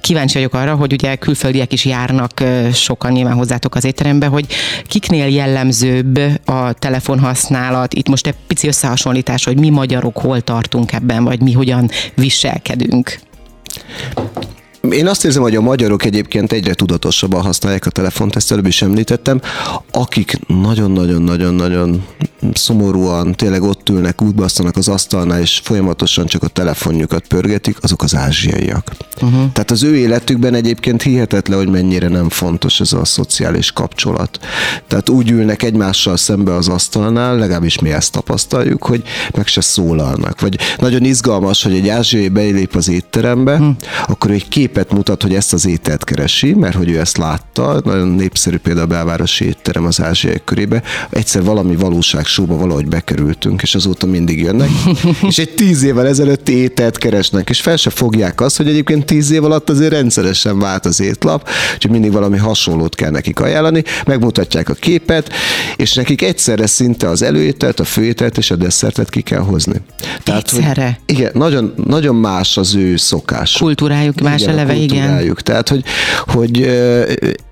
kíváncsi 0.00 0.34
vagyok 0.34 0.54
arra, 0.54 0.74
hogy 0.74 0.92
ugye 0.92 1.16
külföldiek 1.16 1.72
is 1.72 1.84
járnak 1.84 2.42
sokan 2.72 3.12
nyilván 3.12 3.34
hozzátok 3.34 3.74
az 3.74 3.84
étterembe, 3.84 4.26
hogy 4.26 4.46
kiknél 4.86 5.26
jellemzőbb 5.26 6.20
a 6.44 6.72
telefonhasználat, 6.72 7.94
itt 7.94 8.08
most 8.08 8.26
egy 8.26 8.34
pici 8.46 8.66
összehasonlítás, 8.66 9.44
hogy 9.44 9.58
mi 9.58 9.70
magyarok 9.70 10.18
hol 10.18 10.40
tartunk 10.40 10.92
ebben, 10.92 11.24
vagy 11.24 11.40
mi 11.40 11.52
hogyan 11.52 11.90
viselkedünk. 12.14 13.18
Én 14.90 15.06
azt 15.06 15.24
érzem, 15.24 15.42
hogy 15.42 15.56
a 15.56 15.60
magyarok 15.60 16.04
egyébként 16.04 16.52
egyre 16.52 16.74
tudatosabban 16.74 17.42
használják 17.42 17.86
a 17.86 17.90
telefont, 17.90 18.36
ezt 18.36 18.52
előbb 18.52 18.66
is 18.66 18.82
említettem, 18.82 19.40
akik 19.90 20.38
nagyon-nagyon-nagyon-nagyon 20.46 22.04
szomorúan 22.54 23.34
tényleg 23.34 23.62
ott 23.62 23.88
ülnek, 23.88 24.22
útbasztanak 24.22 24.76
az 24.76 24.88
asztalnál, 24.88 25.40
és 25.40 25.60
folyamatosan 25.64 26.26
csak 26.26 26.42
a 26.42 26.48
telefonjukat 26.48 27.26
pörgetik, 27.26 27.76
azok 27.80 28.02
az 28.02 28.16
ázsiaiak. 28.16 28.92
Uh-huh. 29.20 29.52
Tehát 29.52 29.70
az 29.70 29.82
ő 29.82 29.96
életükben 29.96 30.54
egyébként 30.54 31.02
hihetetlen, 31.02 31.58
hogy 31.58 31.68
mennyire 31.68 32.08
nem 32.08 32.28
fontos 32.28 32.80
ez 32.80 32.92
a 32.92 33.04
szociális 33.04 33.72
kapcsolat. 33.72 34.38
Tehát 34.86 35.08
úgy 35.08 35.30
ülnek 35.30 35.62
egymással 35.62 36.16
szembe 36.16 36.54
az 36.54 36.68
asztalnál, 36.68 37.36
legalábbis 37.36 37.78
mi 37.78 37.92
ezt 37.92 38.12
tapasztaljuk, 38.12 38.82
hogy 38.82 39.02
meg 39.36 39.46
se 39.46 39.60
szólalnak. 39.60 40.40
Vagy 40.40 40.58
nagyon 40.78 41.04
izgalmas, 41.04 41.62
hogy 41.62 41.74
egy 41.74 41.88
ázsiai 41.88 42.28
belép 42.28 42.74
az 42.74 42.88
étterembe, 42.88 43.52
uh-huh. 43.52 43.76
akkor 44.06 44.30
egy 44.30 44.48
képet 44.78 44.96
mutat, 44.96 45.22
hogy 45.22 45.34
ezt 45.34 45.52
az 45.52 45.66
ételt 45.66 46.04
keresi, 46.04 46.54
mert 46.54 46.76
hogy 46.76 46.90
ő 46.90 46.98
ezt 46.98 47.16
látta. 47.16 47.80
Nagyon 47.84 48.08
népszerű 48.08 48.56
például 48.56 48.86
a 48.86 48.88
belvárosi 48.88 49.44
étterem 49.44 49.84
az 49.84 50.00
ázsiai 50.00 50.40
körébe. 50.44 50.82
Egyszer 51.10 51.42
valami 51.42 51.76
valóság 51.76 52.24
showba 52.24 52.56
valahogy 52.56 52.86
bekerültünk, 52.86 53.62
és 53.62 53.74
azóta 53.74 54.06
mindig 54.06 54.40
jönnek, 54.40 54.68
és 55.28 55.38
egy 55.38 55.54
tíz 55.54 55.82
évvel 55.82 56.06
ezelőtti 56.06 56.52
ételt 56.52 56.98
keresnek, 56.98 57.50
és 57.50 57.60
fel 57.60 57.76
se 57.76 57.90
fogják 57.90 58.40
azt, 58.40 58.56
hogy 58.56 58.68
egyébként 58.68 59.06
tíz 59.06 59.30
év 59.30 59.44
alatt 59.44 59.70
azért 59.70 59.92
rendszeresen 59.92 60.58
vált 60.58 60.86
az 60.86 61.00
étlap, 61.00 61.48
úgyhogy 61.74 61.90
mindig 61.90 62.12
valami 62.12 62.38
hasonlót 62.38 62.94
kell 62.94 63.10
nekik 63.10 63.40
ajánlani, 63.40 63.82
megmutatják 64.06 64.68
a 64.68 64.74
képet, 64.74 65.32
és 65.76 65.94
nekik 65.94 66.22
egyszerre 66.22 66.66
szinte 66.66 67.08
az 67.08 67.22
előételt, 67.22 67.80
a 67.80 67.84
főételt 67.84 68.38
és 68.38 68.50
a 68.50 68.56
desszertet 68.56 69.10
ki 69.10 69.20
kell 69.20 69.40
hozni. 69.40 69.80
Tehát, 70.22 70.40
egyszerre? 70.40 70.98
Hogy, 71.06 71.16
igen, 71.16 71.30
nagyon, 71.34 71.74
nagyon 71.84 72.14
más 72.14 72.56
az 72.56 72.74
ő 72.74 72.96
szokás. 72.96 73.52
Kultúrájuk 73.52 74.20
más 74.20 74.40
igen, 74.40 74.52
eleve, 74.52 74.67
kultúrájuk. 74.76 75.20
igen. 75.22 75.44
Tehát, 75.44 75.68
hogy, 75.68 75.84
hogy 76.26 76.70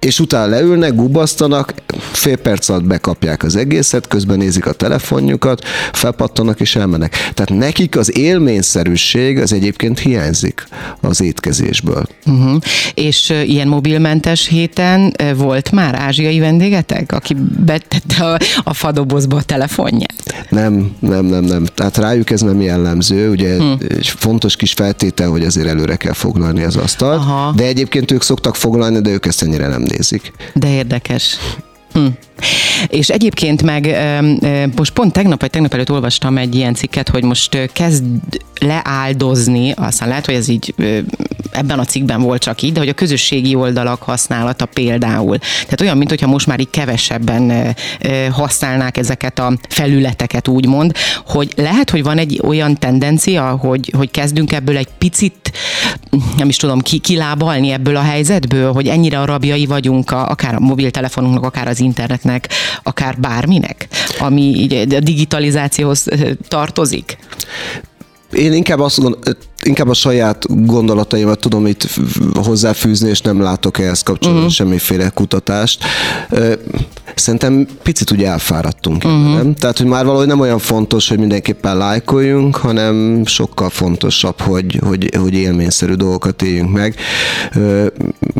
és 0.01 0.21
utána 0.21 0.47
leülnek, 0.47 0.95
gubasztanak, 0.95 1.75
fél 2.13 2.37
perc 2.37 2.69
alatt 2.69 2.85
bekapják 2.85 3.43
az 3.43 3.57
egészet, 3.57 4.09
közben 4.09 4.39
nézik 4.39 4.67
a 4.67 4.73
telefonjukat, 4.73 5.65
felpattanak 5.93 6.61
és 6.61 6.77
elmennek. 6.77 7.13
Tehát 7.35 7.51
nekik 7.51 7.97
az 7.97 8.19
élményszerűség 8.19 9.39
az 9.39 9.53
egyébként 9.53 9.99
hiányzik 9.99 10.69
az 11.01 11.21
étkezésből. 11.21 12.07
Uh-huh. 12.27 12.59
És 12.95 13.33
ilyen 13.47 13.69
mobilmentes 13.69 14.49
héten 14.49 15.17
volt 15.37 15.71
már 15.71 15.95
ázsiai 15.95 16.39
vendégetek, 16.39 17.13
aki 17.13 17.37
betette 17.65 18.25
a, 18.25 18.39
a 18.65 18.75
fadobozba 18.75 19.37
a 19.37 19.43
telefonját? 19.43 20.47
Nem, 20.49 20.97
nem, 20.99 21.25
nem, 21.25 21.45
nem. 21.45 21.65
Tehát 21.65 21.97
rájuk 21.97 22.31
ez 22.31 22.41
nem 22.41 22.61
jellemző. 22.61 23.31
Ugye 23.31 23.57
hmm. 23.57 23.77
egy 23.89 24.09
fontos 24.09 24.57
kis 24.57 24.73
feltétel, 24.73 25.29
hogy 25.29 25.45
azért 25.45 25.67
előre 25.67 25.97
kell 25.97 26.13
foglalni 26.13 26.63
az 26.63 26.77
asztalt. 26.77 27.06
Aha. 27.13 27.53
De 27.53 27.65
egyébként 27.65 28.11
ők 28.11 28.23
szoktak 28.23 28.55
foglalni, 28.55 29.01
de 29.01 29.11
ők 29.11 29.27
ezt 29.27 29.43
ennyire 29.43 29.67
nem 29.67 29.83
nézik. 29.83 30.33
De 30.55 30.69
érdekes. 30.69 31.37
Hm. 31.93 32.07
És 32.89 33.09
egyébként 33.09 33.63
meg 33.63 33.97
most 34.77 34.93
pont 34.93 35.13
tegnap 35.13 35.41
vagy 35.41 35.51
tegnap 35.51 35.75
előtt 35.75 35.91
olvastam 35.91 36.39
egy 36.39 36.55
ilyen 36.55 36.75
cikket, 36.75 37.09
hogy 37.09 37.23
most 37.23 37.71
kezd 37.73 38.05
leáldozni, 38.61 39.73
aztán 39.77 40.09
lehet, 40.09 40.27
hogy 40.27 40.35
ez 40.35 40.49
így 40.49 40.75
ebben 41.51 41.79
a 41.79 41.85
cikkben 41.85 42.21
volt 42.23 42.43
csak 42.43 42.63
így, 42.63 42.73
de 42.73 42.79
hogy 42.79 42.89
a 42.89 42.95
közösségi 42.95 43.55
oldalak 43.55 44.03
használata 44.03 44.67
például. 44.67 45.39
Tehát 45.39 45.81
olyan, 45.81 45.97
mintha 45.97 46.27
most 46.27 46.47
már 46.47 46.61
így 46.61 46.71
kevesebben 46.71 47.75
használnák 48.31 48.97
ezeket 48.97 49.39
a 49.39 49.59
felületeket, 49.69 50.49
úgymond, 50.49 50.93
hogy 51.27 51.53
lehet, 51.57 51.91
hogy 51.91 52.03
van 52.03 52.19
egy 52.19 52.41
olyan 52.45 52.79
tendencia, 52.79 53.51
hogy, 53.51 53.93
hogy 53.97 54.11
kezdünk 54.11 54.53
ebből 54.53 54.77
egy 54.77 54.89
picit, 54.99 55.53
nem 56.37 56.49
is 56.49 56.57
tudom, 56.57 56.81
ki, 56.81 56.99
kilábalni 56.99 57.71
ebből 57.71 57.97
a 57.97 58.03
helyzetből, 58.03 58.73
hogy 58.73 58.89
ennyire 58.89 59.21
a 59.21 59.25
rabjai 59.25 59.67
vagyunk, 59.67 60.11
a, 60.11 60.29
akár 60.29 60.55
a 60.55 60.61
mobiltelefonunknak, 60.61 61.45
akár 61.45 61.69
az 61.69 61.81
internetnek, 62.27 62.49
akár 62.83 63.21
bárminek, 63.21 63.89
ami 64.19 64.43
így 64.43 64.95
a 64.95 65.01
digitalizációhoz 65.01 66.05
tartozik? 66.49 67.19
Én 68.33 68.53
inkább 68.53 68.81
azt 68.81 68.97
gondolom, 68.97 69.21
inkább 69.63 69.89
a 69.89 69.95
saját 69.95 70.67
gondolataimat 70.67 71.41
tudom 71.41 71.67
itt 71.67 71.89
hozzáfűzni, 72.35 73.09
és 73.09 73.21
nem 73.21 73.41
látok 73.41 73.79
ehhez 73.79 74.03
kapcsolatban 74.03 74.45
uh-huh. 74.45 74.57
semmiféle 74.57 75.09
kutatást. 75.09 75.85
Szerintem 77.15 77.67
picit 77.83 78.11
ugye 78.11 78.29
elfáradtunk. 78.29 79.05
Uh-huh. 79.05 79.35
nem? 79.35 79.55
Tehát, 79.55 79.79
hogy 79.79 79.87
már 79.87 80.05
valahogy 80.05 80.27
nem 80.27 80.41
olyan 80.41 80.59
fontos, 80.59 81.09
hogy 81.09 81.19
mindenképpen 81.19 81.77
lájkoljunk, 81.77 82.57
hanem 82.57 83.23
sokkal 83.25 83.71
fontosabb, 83.71 84.41
hogy, 84.41 84.81
hogy, 84.87 85.17
hogy 85.19 85.35
élményszerű 85.35 85.93
dolgokat 85.93 86.43
éljünk 86.43 86.73
meg. 86.73 86.97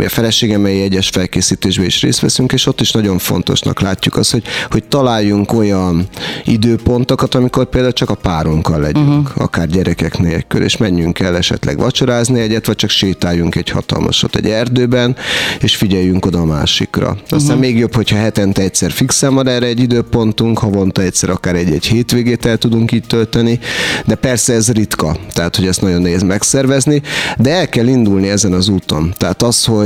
A 0.05 0.09
feleségemmel 0.09 0.71
egyes 0.71 1.09
felkészítésben 1.09 1.87
is 1.87 2.03
részt 2.03 2.21
veszünk, 2.21 2.53
és 2.53 2.67
ott 2.67 2.81
is 2.81 2.91
nagyon 2.91 3.19
fontosnak 3.19 3.81
látjuk 3.81 4.17
azt, 4.17 4.31
hogy, 4.31 4.43
hogy 4.71 4.85
találjunk 4.85 5.53
olyan 5.53 6.09
időpontokat, 6.45 7.35
amikor 7.35 7.69
például 7.69 7.93
csak 7.93 8.11
a 8.11 8.15
párunkkal 8.15 8.81
legyünk, 8.81 9.29
uh-huh. 9.29 9.43
akár 9.43 9.67
gyerekek 9.69 10.19
nélkül, 10.19 10.63
és 10.63 10.77
menjünk 10.77 11.21
el 11.21 11.37
esetleg 11.37 11.79
vacsorázni 11.79 12.41
egyet, 12.41 12.67
vagy 12.67 12.77
csak 12.77 12.91
sétáljunk 12.91 13.55
egy 13.55 13.71
hatalmasat 13.71 14.37
egy 14.37 14.47
erdőben, 14.47 15.17
és 15.61 15.77
figyeljünk 15.77 16.27
oda 16.27 16.39
a 16.39 16.45
másikra. 16.45 17.09
Aztán 17.09 17.41
uh-huh. 17.41 17.61
még 17.61 17.79
jobb, 17.79 17.95
hogyha 17.95 18.17
hetente 18.17 18.63
egyszer 18.63 18.91
fixen 18.91 19.35
van 19.35 19.49
erre 19.49 19.67
egy 19.67 19.81
időpontunk, 19.81 20.59
havonta 20.59 21.03
egyszer 21.03 21.31
akár 21.31 21.55
egy-egy 21.55 21.87
hétvégét 21.87 22.45
el 22.47 22.57
tudunk 22.57 22.93
itt 22.93 23.07
tölteni, 23.07 23.59
de 24.07 24.15
persze 24.15 24.53
ez 24.53 24.73
ritka, 24.73 25.17
tehát 25.33 25.57
hogy 25.57 25.67
ezt 25.67 25.81
nagyon 25.81 26.03
nehéz 26.03 26.23
megszervezni, 26.23 27.03
de 27.39 27.51
el 27.51 27.69
kell 27.69 27.87
indulni 27.87 28.29
ezen 28.29 28.53
az 28.53 28.69
úton. 28.69 29.15
Tehát 29.17 29.43
az, 29.43 29.65
hogy, 29.65 29.86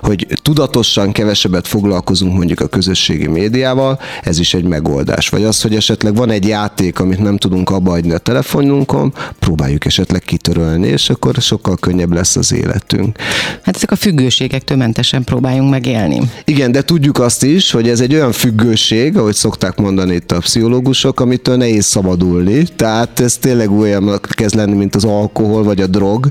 hogy 0.00 0.26
tudatosan 0.42 1.12
kevesebbet 1.12 1.68
foglalkozunk 1.68 2.36
mondjuk 2.36 2.60
a 2.60 2.66
közösségi 2.66 3.26
médiával, 3.26 4.00
ez 4.22 4.38
is 4.38 4.54
egy 4.54 4.64
megoldás. 4.64 5.28
Vagy 5.28 5.44
az, 5.44 5.62
hogy 5.62 5.74
esetleg 5.74 6.14
van 6.14 6.30
egy 6.30 6.46
játék, 6.46 6.98
amit 6.98 7.18
nem 7.18 7.36
tudunk 7.36 7.70
abba 7.70 7.92
adni 7.92 8.12
a 8.12 8.18
telefonunkon, 8.18 9.14
próbáljuk 9.38 9.84
esetleg 9.84 10.20
kitörni 10.20 10.56
törölni, 10.58 10.86
és 10.86 11.10
akkor 11.10 11.34
sokkal 11.34 11.76
könnyebb 11.76 12.12
lesz 12.12 12.36
az 12.36 12.52
életünk. 12.52 13.18
Hát 13.62 13.76
ezek 13.76 13.90
a 13.90 13.96
függőségektől 13.96 14.76
mentesen 14.76 15.24
próbáljunk 15.24 15.70
megélni. 15.70 16.20
Igen, 16.44 16.72
de 16.72 16.82
tudjuk 16.82 17.18
azt 17.18 17.42
is, 17.42 17.70
hogy 17.70 17.88
ez 17.88 18.00
egy 18.00 18.14
olyan 18.14 18.32
függőség, 18.32 19.16
ahogy 19.16 19.34
szokták 19.34 19.76
mondani 19.76 20.14
itt 20.14 20.32
a 20.32 20.38
pszichológusok, 20.38 21.20
amitől 21.20 21.56
nehéz 21.56 21.84
szabadulni. 21.84 22.62
Tehát 22.76 23.20
ez 23.20 23.36
tényleg 23.36 23.70
olyan 23.70 24.20
kezd 24.28 24.54
lenni, 24.54 24.76
mint 24.76 24.94
az 24.94 25.04
alkohol 25.04 25.62
vagy 25.62 25.80
a 25.80 25.86
drog, 25.86 26.28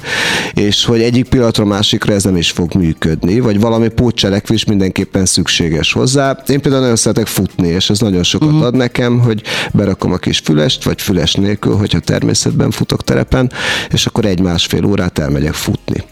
és 0.53 0.85
hogy 0.85 1.01
egyik 1.01 1.27
pillanatra 1.27 1.65
másikra 1.65 2.13
ez 2.13 2.23
nem 2.23 2.37
is 2.37 2.51
fog 2.51 2.73
működni, 2.73 2.96
vagy 3.41 3.59
valami 3.59 3.87
pótcselekvés 3.87 4.65
mindenképpen 4.65 5.25
szükséges 5.25 5.91
hozzá. 5.93 6.37
Én 6.47 6.61
például 6.61 6.81
nagyon 6.81 6.95
szeretek 6.95 7.27
futni, 7.27 7.67
és 7.67 7.89
ez 7.89 7.99
nagyon 7.99 8.23
sokat 8.23 8.47
uh-huh. 8.47 8.65
ad 8.65 8.75
nekem, 8.75 9.19
hogy 9.19 9.41
berakom 9.73 10.11
a 10.11 10.17
kis 10.17 10.39
fülest, 10.39 10.83
vagy 10.83 11.01
füles 11.01 11.33
nélkül, 11.33 11.75
hogyha 11.75 11.99
természetben 11.99 12.71
futok 12.71 13.03
terepen, 13.03 13.51
és 13.89 14.05
akkor 14.05 14.25
egy-másfél 14.25 14.85
órát 14.85 15.19
elmegyek 15.19 15.53
futni. 15.53 16.03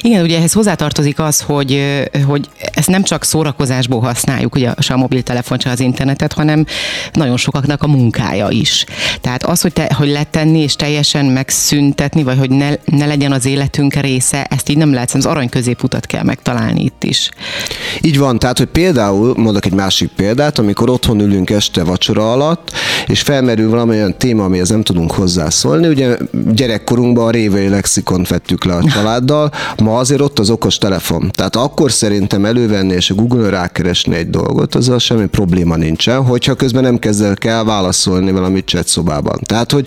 Igen, 0.00 0.22
ugye 0.22 0.36
ehhez 0.36 0.52
hozzátartozik 0.52 1.18
az, 1.18 1.40
hogy, 1.40 1.82
hogy 2.26 2.48
ezt 2.74 2.88
nem 2.88 3.02
csak 3.02 3.24
szórakozásból 3.24 4.00
használjuk, 4.00 4.54
ugye 4.54 4.74
se 4.78 4.94
a 4.94 4.96
mobiltelefon, 4.96 5.58
se 5.58 5.70
az 5.70 5.80
internetet, 5.80 6.32
hanem 6.32 6.64
nagyon 7.12 7.36
sokaknak 7.36 7.82
a 7.82 7.86
munkája 7.86 8.48
is. 8.50 8.84
Tehát 9.20 9.42
az, 9.44 9.60
hogy, 9.60 9.72
te, 9.72 9.94
hogy 9.96 10.08
letenni 10.08 10.58
és 10.58 10.76
teljesen 10.76 11.24
megszüntetni, 11.24 12.22
vagy 12.22 12.38
hogy 12.38 12.50
ne, 12.50 12.70
ne 12.84 13.06
legyen 13.06 13.32
az 13.32 13.46
életünk 13.46 13.94
része, 13.94 14.44
ezt 14.44 14.68
így 14.68 14.76
nem 14.76 14.92
lehet, 14.92 15.10
az 15.14 15.26
arany 15.26 15.48
középutat 15.48 16.06
kell 16.06 16.22
megtalálni 16.32 16.82
itt 16.82 17.04
is. 17.04 17.30
Így 18.00 18.18
van, 18.18 18.38
tehát, 18.38 18.58
hogy 18.58 18.66
például, 18.66 19.34
mondok 19.36 19.64
egy 19.64 19.72
másik 19.72 20.10
példát, 20.16 20.58
amikor 20.58 20.90
otthon 20.90 21.20
ülünk 21.20 21.50
este 21.50 21.84
vacsora 21.84 22.32
alatt, 22.32 22.70
és 23.06 23.20
felmerül 23.20 23.70
valami 23.70 23.90
olyan 23.96 24.18
téma, 24.18 24.44
amihez 24.44 24.68
nem 24.68 24.82
tudunk 24.82 25.12
hozzászólni, 25.12 25.88
ugye 25.88 26.16
gyerekkorunkban 26.52 27.26
a 27.26 27.30
révei 27.30 27.68
lexikont 27.68 28.28
vettük 28.28 28.64
le 28.64 28.74
a 28.74 28.84
családdal, 28.84 29.50
ma 29.82 29.98
azért 29.98 30.20
ott 30.20 30.38
az 30.38 30.50
okos 30.50 30.78
telefon. 30.78 31.30
Tehát 31.30 31.56
akkor 31.56 31.92
szerintem 31.92 32.44
elővenni 32.44 32.94
és 32.94 33.10
a 33.10 33.14
Google-on 33.14 33.50
rákeresni 33.50 34.14
egy 34.14 34.30
dolgot, 34.30 34.74
azzal 34.74 34.98
semmi 34.98 35.26
probléma 35.26 35.76
nincsen, 35.76 36.24
hogyha 36.24 36.54
közben 36.54 36.82
nem 36.82 36.98
kezdek 36.98 37.44
el 37.44 37.64
válaszolni 37.64 38.32
valamit 38.32 38.68
chat 38.68 38.88
szobában. 38.88 39.40
Tehát, 39.44 39.72
hogy 39.72 39.86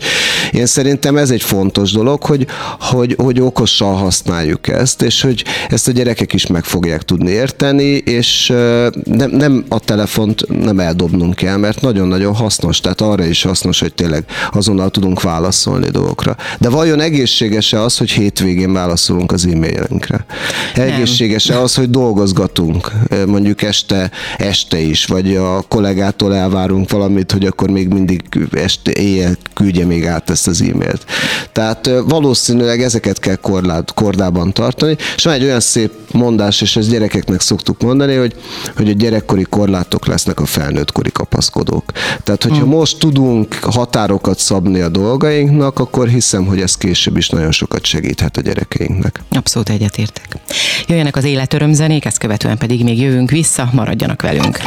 én 0.51 0.65
szerintem 0.65 1.17
ez 1.17 1.29
egy 1.29 1.41
fontos 1.41 1.91
dolog, 1.91 2.23
hogy, 2.23 2.47
hogy, 2.79 3.15
hogy 3.17 3.39
okosan 3.39 3.95
használjuk 3.95 4.67
ezt, 4.67 5.01
és 5.01 5.21
hogy 5.21 5.43
ezt 5.69 5.87
a 5.87 5.91
gyerekek 5.91 6.33
is 6.35 6.47
meg 6.47 6.63
fogják 6.63 7.01
tudni 7.01 7.29
érteni, 7.29 7.91
és 7.95 8.53
nem, 9.03 9.29
nem 9.31 9.65
a 9.69 9.79
telefont 9.79 10.63
nem 10.63 10.79
eldobnunk 10.79 11.35
kell, 11.35 11.57
mert 11.57 11.81
nagyon-nagyon 11.81 12.33
hasznos, 12.33 12.79
tehát 12.79 13.01
arra 13.01 13.25
is 13.25 13.43
hasznos, 13.43 13.79
hogy 13.79 13.93
tényleg 13.93 14.25
azonnal 14.51 14.89
tudunk 14.89 15.21
válaszolni 15.21 15.89
dolgokra. 15.89 16.35
De 16.59 16.69
vajon 16.69 16.99
egészséges-e 16.99 17.81
az, 17.81 17.97
hogy 17.97 18.11
hétvégén 18.11 18.73
válaszolunk 18.73 19.31
az 19.31 19.45
e-mailenkre? 19.45 20.25
Egészséges-e 20.75 21.59
az, 21.59 21.75
hogy 21.75 21.89
dolgozgatunk, 21.89 22.91
mondjuk 23.27 23.61
este, 23.61 24.11
este 24.37 24.79
is, 24.79 25.05
vagy 25.05 25.35
a 25.35 25.61
kollégától 25.61 26.35
elvárunk 26.35 26.91
valamit, 26.91 27.31
hogy 27.31 27.45
akkor 27.45 27.69
még 27.69 27.87
mindig 27.87 28.21
este, 28.51 28.91
éjjel 28.91 29.37
küldje 29.53 29.85
még 29.85 30.05
át 30.05 30.29
ezt 30.29 30.47
az 30.47 30.61
e-mailt. 30.61 31.05
Tehát 31.51 31.89
valószínűleg 32.07 32.81
ezeket 32.81 33.19
kell 33.19 33.35
korlát, 33.35 33.93
kordában 33.93 34.53
tartani, 34.53 34.95
és 35.15 35.23
van 35.23 35.33
egy 35.33 35.43
olyan 35.43 35.59
szép 35.59 35.91
mondás, 36.25 36.61
és 36.61 36.75
ezt 36.75 36.89
gyerekeknek 36.89 37.41
szoktuk 37.41 37.81
mondani, 37.81 38.15
hogy, 38.15 38.35
hogy 38.75 38.89
a 38.89 38.93
gyerekkori 38.93 39.45
korlátok 39.49 40.07
lesznek 40.07 40.39
a 40.39 40.45
felnőttkori 40.45 41.11
kapaszkodók. 41.11 41.83
Tehát, 42.23 42.43
hogyha 42.43 42.61
hmm. 42.61 42.69
most 42.69 42.99
tudunk 42.99 43.53
határokat 43.53 44.39
szabni 44.39 44.79
a 44.79 44.89
dolgainknak, 44.89 45.79
akkor 45.79 46.07
hiszem, 46.07 46.45
hogy 46.45 46.61
ez 46.61 46.75
később 46.75 47.17
is 47.17 47.29
nagyon 47.29 47.51
sokat 47.51 47.85
segíthet 47.85 48.37
a 48.37 48.41
gyerekeinknek. 48.41 49.21
Abszolút 49.29 49.69
egyetértek. 49.69 50.37
Jöjjenek 50.87 51.15
az 51.15 51.23
életörömzenék, 51.23 52.05
ezt 52.05 52.17
követően 52.17 52.57
pedig 52.57 52.83
még 52.83 52.99
jövünk 52.99 53.29
vissza, 53.29 53.69
maradjanak 53.73 54.21
velünk 54.21 54.59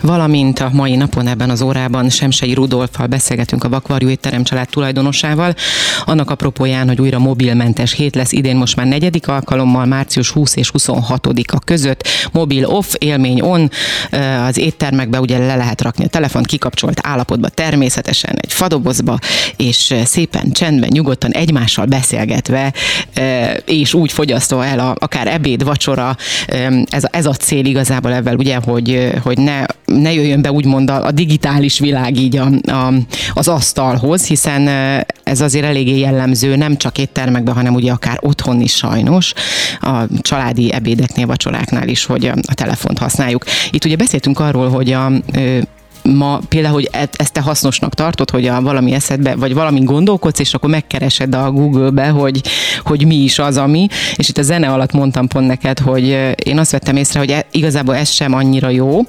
valamint 0.00 0.58
a 0.58 0.70
mai 0.72 0.96
napon 0.96 1.26
ebben 1.26 1.50
az 1.50 1.62
órában 1.62 2.08
Semsei 2.08 2.54
Rudolfal 2.54 3.06
beszélgetünk 3.06 3.64
a 3.64 3.68
Vakvarjú 3.68 4.08
étterem 4.08 4.42
család 4.42 4.68
tulajdonosával. 4.68 5.54
Annak 6.04 6.30
apropóján, 6.30 6.88
hogy 6.88 7.00
újra 7.00 7.18
mobilmentes 7.18 7.92
hét 7.92 8.14
lesz 8.14 8.32
idén 8.32 8.56
most 8.56 8.76
már 8.76 8.86
negyedik 8.86 9.28
alkalommal, 9.28 9.84
március 9.84 10.30
20 10.30 10.56
és 10.56 10.70
26-a 10.78 11.58
között. 11.58 12.08
Mobil 12.32 12.64
off, 12.64 12.94
élmény 12.98 13.40
on, 13.40 13.70
az 14.46 14.58
éttermekbe 14.58 15.20
ugye 15.20 15.38
le 15.38 15.56
lehet 15.56 15.82
rakni 15.82 16.04
a 16.04 16.08
telefont 16.08 16.46
kikapcsolt 16.46 17.00
állapotba, 17.02 17.48
természetesen 17.48 18.36
egy 18.40 18.52
fadobozba, 18.52 19.18
és 19.56 19.94
szépen 20.04 20.52
csendben, 20.52 20.88
nyugodtan 20.92 21.30
egymással 21.32 21.86
beszélgetve, 21.86 22.72
és 23.64 23.94
úgy 23.94 24.12
fogyasztva 24.12 24.64
el 24.64 24.78
a, 24.78 24.94
akár 24.98 25.26
ebéd, 25.26 25.64
vacsora, 25.64 26.16
ez 26.90 27.04
a, 27.04 27.08
ez 27.10 27.26
a 27.26 27.32
cél 27.32 27.64
igazából 27.64 28.12
ebben, 28.12 28.36
ugye, 28.36 28.56
hogy, 28.56 29.12
hogy 29.22 29.38
ne 29.38 29.64
ne 29.86 30.12
jöjjön 30.12 30.42
be 30.42 30.52
úgymond 30.52 30.90
a, 30.90 31.06
a 31.06 31.10
digitális 31.10 31.78
világ 31.78 32.16
így 32.16 32.36
a, 32.36 32.48
a, 32.72 32.92
az 33.34 33.48
asztalhoz, 33.48 34.26
hiszen 34.26 34.68
ez 35.22 35.40
azért 35.40 35.64
eléggé 35.64 35.98
jellemző, 35.98 36.56
nem 36.56 36.76
csak 36.76 36.98
éttermekben, 36.98 37.54
hanem 37.54 37.74
ugye 37.74 37.92
akár 37.92 38.18
otthon 38.20 38.60
is 38.60 38.74
sajnos, 38.74 39.32
a 39.80 39.98
családi 40.20 40.72
ebédeknél, 40.72 41.26
vacsoráknál 41.26 41.88
is, 41.88 42.04
hogy 42.04 42.26
a, 42.26 42.34
a 42.46 42.54
telefont 42.54 42.98
használjuk. 42.98 43.44
Itt 43.70 43.84
ugye 43.84 43.96
beszéltünk 43.96 44.40
arról, 44.40 44.68
hogy 44.68 44.92
a 44.92 45.12
ma 46.06 46.40
például, 46.48 46.74
hogy 46.74 46.88
e- 46.92 47.08
ezt 47.12 47.32
te 47.32 47.40
hasznosnak 47.40 47.94
tartod, 47.94 48.30
hogy 48.30 48.46
a 48.46 48.60
valami 48.60 48.92
eszedbe, 48.92 49.34
vagy 49.34 49.54
valami 49.54 49.80
gondolkodsz, 49.80 50.38
és 50.38 50.54
akkor 50.54 50.70
megkeresed 50.70 51.34
a 51.34 51.50
Google-be, 51.50 52.08
hogy, 52.08 52.40
hogy 52.84 53.06
mi 53.06 53.16
is 53.16 53.38
az, 53.38 53.56
ami, 53.56 53.86
és 54.16 54.28
itt 54.28 54.38
a 54.38 54.42
zene 54.42 54.68
alatt 54.68 54.92
mondtam 54.92 55.28
pont 55.28 55.46
neked, 55.46 55.78
hogy 55.78 56.08
én 56.44 56.58
azt 56.58 56.70
vettem 56.70 56.96
észre, 56.96 57.18
hogy 57.18 57.30
e- 57.30 57.46
igazából 57.50 57.94
ez 57.94 58.10
sem 58.10 58.34
annyira 58.34 58.68
jó, 58.68 59.00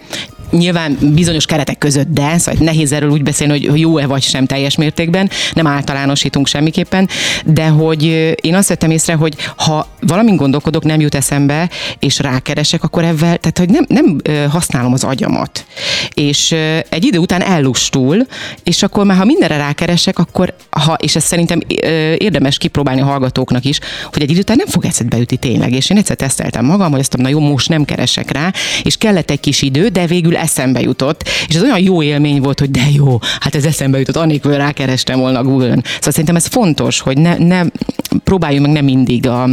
nyilván 0.52 0.98
bizonyos 1.14 1.46
keretek 1.46 1.78
között, 1.78 2.08
de 2.08 2.38
szóval 2.38 2.66
nehéz 2.66 2.92
erről 2.92 3.10
úgy 3.10 3.24
beszélni, 3.24 3.68
hogy 3.68 3.80
jó-e 3.80 4.06
vagy 4.06 4.22
sem 4.22 4.46
teljes 4.46 4.76
mértékben, 4.76 5.30
nem 5.54 5.68
általánosítunk 5.68 6.48
semmiképpen, 6.48 7.10
de 7.46 7.68
hogy 7.68 8.04
én 8.42 8.56
azt 8.56 8.68
vettem 8.70 8.92
észre, 8.92 9.14
hogy 9.14 9.36
ha 9.56 9.88
valamin 10.02 10.36
gondolkodok, 10.36 10.84
nem 10.84 11.00
jut 11.00 11.16
eszembe, 11.16 11.70
és 12.00 12.20
rákeresek, 12.20 12.84
akkor 12.84 13.04
ebben, 13.04 13.40
tehát 13.40 13.58
hogy 13.58 13.70
nem, 13.70 13.86
nem 13.88 14.18
használom 14.50 14.94
az 14.94 15.04
agyamat. 15.04 15.66
És 16.14 16.52
egy 16.90 17.06
idő 17.06 17.18
után 17.18 17.42
ellustul, 17.42 18.26
és 18.64 18.84
akkor 18.84 19.06
már 19.06 19.18
ha 19.18 19.26
mindenre 19.26 19.58
rákeresek, 19.58 20.20
akkor 20.20 20.54
ha, 20.70 20.98
és 21.00 21.16
ezt 21.16 21.28
szerintem 21.28 21.60
érdemes 22.18 22.58
kipróbálni 22.58 23.02
a 23.02 23.06
hallgatóknak 23.06 23.66
is, 23.66 23.80
hogy 24.14 24.22
egy 24.22 24.30
idő 24.30 24.40
után 24.40 24.58
nem 24.58 24.68
fog 24.68 24.86
eszedbe 24.86 25.18
ütni 25.18 25.38
tényleg. 25.38 25.74
És 25.74 25.90
én 25.90 25.98
egyszer 25.98 26.16
teszteltem 26.16 26.66
magam, 26.66 26.92
hogy 26.92 27.00
azt 27.00 27.18
mondom, 27.18 27.34
na 27.34 27.40
jó, 27.40 27.52
most 27.52 27.70
nem 27.70 27.86
keresek 27.86 28.32
rá, 28.32 28.54
és 28.84 28.98
kellett 28.98 29.32
egy 29.32 29.40
kis 29.40 29.62
idő, 29.62 29.88
de 29.88 30.06
végül 30.06 30.37
eszembe 30.38 30.82
jutott, 30.82 31.24
és 31.48 31.56
ez 31.56 31.62
olyan 31.62 31.80
jó 31.80 32.04
élmény 32.04 32.42
volt, 32.42 32.60
hogy 32.60 32.72
de 32.72 32.84
jó, 32.94 33.20
hát 33.40 33.56
ez 33.56 33.66
eszembe 33.66 33.98
jutott, 33.98 34.16
anélkül 34.16 34.56
rákerestem 34.58 35.20
volna 35.20 35.44
Google-ön. 35.44 35.82
Szóval 35.86 36.12
szerintem 36.12 36.36
ez 36.36 36.46
fontos, 36.46 37.00
hogy 37.00 37.18
ne, 37.18 37.38
ne 37.38 37.62
próbáljunk 38.24 38.66
meg 38.66 38.76
nem 38.76 38.86
mindig 38.86 39.28
a 39.28 39.50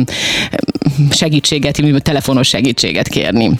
segítséget, 1.11 1.83
telefonos 2.03 2.49
segítséget 2.49 3.09
kérni. 3.09 3.51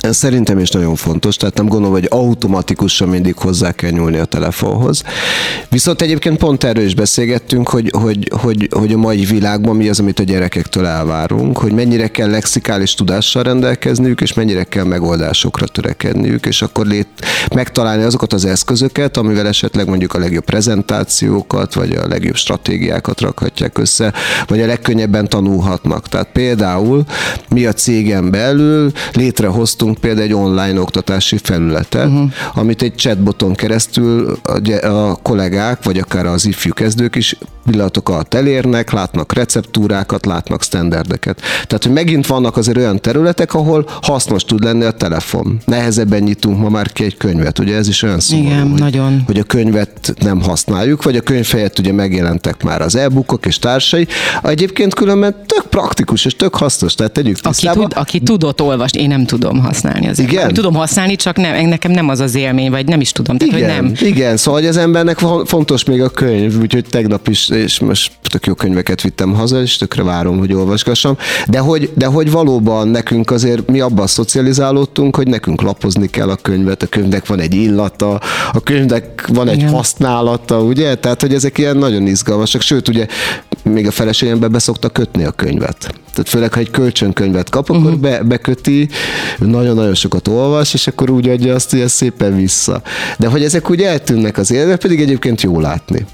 Ez 0.00 0.16
szerintem 0.16 0.58
is 0.58 0.70
nagyon 0.70 0.94
fontos, 0.94 1.36
tehát 1.36 1.56
nem 1.56 1.66
gondolom, 1.68 1.92
hogy 1.92 2.06
automatikusan 2.10 3.08
mindig 3.08 3.36
hozzá 3.36 3.72
kell 3.72 3.90
nyúlni 3.90 4.18
a 4.18 4.24
telefonhoz. 4.24 5.02
Viszont 5.68 6.02
egyébként 6.02 6.38
pont 6.38 6.64
erről 6.64 6.84
is 6.84 6.94
beszélgettünk, 6.94 7.68
hogy, 7.68 7.90
hogy, 7.98 8.30
hogy, 8.40 8.68
hogy 8.70 8.92
a 8.92 8.96
mai 8.96 9.24
világban 9.24 9.76
mi 9.76 9.88
az, 9.88 10.00
amit 10.00 10.18
a 10.18 10.22
gyerekektől 10.22 10.86
elvárunk, 10.86 11.58
hogy 11.58 11.72
mennyire 11.72 12.08
kell 12.08 12.30
lexikális 12.30 12.94
tudással 12.94 13.42
rendelkezniük, 13.42 14.20
és 14.20 14.32
mennyire 14.32 14.64
kell 14.64 14.84
megoldásokra 14.84 15.66
törekedniük, 15.66 16.46
és 16.46 16.62
akkor 16.62 16.86
lét, 16.86 17.08
megtalálni 17.54 18.02
azokat 18.02 18.32
az 18.32 18.44
eszközöket, 18.44 19.16
amivel 19.16 19.46
esetleg 19.46 19.88
mondjuk 19.88 20.14
a 20.14 20.18
legjobb 20.18 20.44
prezentációkat, 20.44 21.74
vagy 21.74 21.92
a 21.92 22.08
legjobb 22.08 22.36
stratégiákat 22.36 23.20
rakhatják 23.20 23.78
össze, 23.78 24.12
vagy 24.46 24.60
a 24.60 24.66
legkönnyebben 24.66 25.28
tanulhatnak. 25.28 26.08
Tehát 26.08 26.28
például 26.32 27.04
mi 27.48 27.66
a 27.66 27.72
cégen 27.72 28.30
belül 28.30 28.92
létrehoz 29.12 29.71
hoztunk 29.72 29.98
például 29.98 30.26
egy 30.26 30.34
online 30.34 30.80
oktatási 30.80 31.38
felületet, 31.42 32.06
uh-huh. 32.06 32.30
amit 32.54 32.82
egy 32.82 32.94
chatboton 32.94 33.54
keresztül 33.54 34.38
a, 34.42 34.86
a 34.86 35.18
kollégák, 35.22 35.84
vagy 35.84 35.98
akár 35.98 36.26
az 36.26 36.46
ifjú 36.46 36.72
kezdők 36.72 37.14
is 37.14 37.36
pillanatok 37.64 38.08
alatt 38.08 38.34
elérnek, 38.34 38.90
látnak 38.90 39.32
receptúrákat, 39.32 40.26
látnak 40.26 40.62
standardeket. 40.62 41.40
Tehát, 41.40 41.82
hogy 41.82 41.92
megint 41.92 42.26
vannak 42.26 42.56
azért 42.56 42.76
olyan 42.76 43.00
területek, 43.00 43.54
ahol 43.54 43.88
hasznos 44.02 44.44
tud 44.44 44.64
lenni 44.64 44.84
a 44.84 44.90
telefon. 44.90 45.60
Nehezebben 45.64 46.22
nyitunk 46.22 46.58
ma 46.58 46.68
már 46.68 46.92
ki 46.92 47.04
egy 47.04 47.16
könyvet, 47.16 47.58
ugye 47.58 47.76
ez 47.76 47.88
is 47.88 48.02
olyan 48.02 48.20
szomorú, 48.20 48.46
Igen, 48.46 48.70
hogy, 48.70 48.80
nagyon. 48.80 49.22
hogy 49.26 49.38
a 49.38 49.42
könyvet 49.42 50.14
nem 50.18 50.42
használjuk, 50.42 51.02
vagy 51.02 51.16
a 51.16 51.20
könyv 51.20 51.46
helyett 51.46 51.78
ugye 51.78 51.92
megjelentek 51.92 52.62
már 52.62 52.80
az 52.80 52.96
e-bookok 52.96 53.46
és 53.46 53.58
társai. 53.58 54.06
Egyébként 54.42 54.94
különben 54.94 55.34
tök 55.46 55.66
praktikus 55.68 56.24
és 56.24 56.36
tök 56.36 56.54
hasznos, 56.54 56.94
tehát 56.94 57.12
tegyük 57.12 57.36
aki, 57.42 57.68
tud, 57.72 57.92
aki 57.94 58.20
tudott 58.20 58.60
olvasni, 58.60 59.00
én 59.00 59.08
nem 59.08 59.24
tudom 59.24 59.61
használni 59.62 60.08
az 60.08 60.18
Igen? 60.18 60.42
Nem 60.42 60.52
tudom 60.52 60.74
használni, 60.74 61.16
csak 61.16 61.36
nem, 61.36 61.68
nekem 61.68 61.90
nem 61.90 62.08
az 62.08 62.20
az 62.20 62.34
élmény, 62.34 62.70
vagy 62.70 62.86
nem 62.86 63.00
is 63.00 63.12
tudom. 63.12 63.36
Tehát, 63.36 63.56
igen, 63.56 63.74
hogy 63.74 63.82
nem. 63.82 64.08
igen, 64.08 64.36
szóval 64.36 64.60
hogy 64.60 64.68
az 64.68 64.76
embernek 64.76 65.18
fontos 65.44 65.84
még 65.84 66.02
a 66.02 66.08
könyv, 66.08 66.60
úgyhogy 66.60 66.84
tegnap 66.90 67.28
is, 67.28 67.48
és 67.48 67.80
most 67.80 68.12
tök 68.30 68.46
jó 68.46 68.54
könyveket 68.54 69.02
vittem 69.02 69.34
haza, 69.34 69.60
és 69.60 69.76
tökre 69.76 70.02
várom, 70.02 70.38
hogy 70.38 70.52
olvasgassam. 70.52 71.16
De 71.48 71.58
hogy, 71.58 71.90
de 71.94 72.06
hogy 72.06 72.30
valóban 72.30 72.88
nekünk 72.88 73.30
azért 73.30 73.70
mi 73.70 73.80
abban 73.80 74.06
szocializálódtunk, 74.06 75.16
hogy 75.16 75.28
nekünk 75.28 75.62
lapozni 75.62 76.06
kell 76.06 76.30
a 76.30 76.36
könyvet, 76.36 76.82
a 76.82 76.86
könyvnek 76.86 77.26
van 77.26 77.40
egy 77.40 77.54
illata, 77.54 78.20
a 78.52 78.60
könyvnek 78.60 79.26
van 79.32 79.48
egy 79.48 79.56
igen. 79.56 79.72
használata, 79.72 80.62
ugye? 80.62 80.94
Tehát, 80.94 81.20
hogy 81.20 81.34
ezek 81.34 81.58
ilyen 81.58 81.76
nagyon 81.76 82.06
izgalmasak, 82.06 82.60
sőt, 82.60 82.88
ugye 82.88 83.06
még 83.62 83.86
a 83.86 83.90
feleségembe 83.90 84.48
beszokta 84.48 84.88
kötni 84.88 85.24
a 85.24 85.30
könyvet. 85.30 85.94
Tehát 86.12 86.28
főleg, 86.28 86.52
ha 86.52 86.60
egy 86.60 86.70
kölcsönkönyvet 86.70 87.50
kap, 87.50 87.70
akkor 87.70 87.84
uh-huh. 87.84 88.00
be, 88.00 88.22
beköti, 88.22 88.88
nagyon-nagyon 89.38 89.94
sokat 89.94 90.28
olvas, 90.28 90.74
és 90.74 90.86
akkor 90.86 91.10
úgy 91.10 91.28
adja 91.28 91.54
azt 91.54 91.72
ugye 91.72 91.88
szépen 91.88 92.36
vissza. 92.36 92.82
De 93.18 93.28
hogy 93.28 93.44
ezek 93.44 93.70
úgy 93.70 93.80
eltűnnek 93.80 94.38
az 94.38 94.50
életbe, 94.50 94.76
pedig 94.76 95.00
egyébként 95.00 95.42
jó 95.42 95.60
látni. 95.60 96.06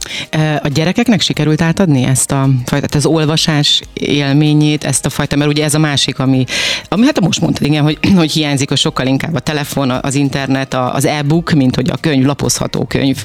A 0.62 0.68
gyerekeknek 0.68 1.20
sikerült 1.20 1.60
átadni 1.60 2.04
ezt 2.04 2.30
a 2.30 2.48
fajta, 2.64 2.96
az 2.96 3.06
olvasás 3.06 3.82
élményét, 3.94 4.84
ezt 4.84 5.06
a 5.06 5.10
fajta, 5.10 5.36
mert 5.36 5.50
ugye 5.50 5.64
ez 5.64 5.74
a 5.74 5.78
másik, 5.78 6.18
ami, 6.18 6.44
ami 6.88 7.04
hát 7.04 7.20
most 7.20 7.40
mondtad, 7.40 7.66
igen, 7.66 7.82
hogy, 7.82 7.98
hogy 8.16 8.30
hiányzik, 8.30 8.68
hogy 8.68 8.78
sokkal 8.78 9.06
inkább 9.06 9.34
a 9.34 9.40
telefon, 9.40 9.90
az 9.90 10.14
internet, 10.14 10.74
az 10.74 11.04
e-book, 11.04 11.50
mint 11.50 11.74
hogy 11.74 11.90
a 11.90 11.96
könyv, 12.00 12.24
lapozható 12.24 12.84
könyv. 12.84 13.24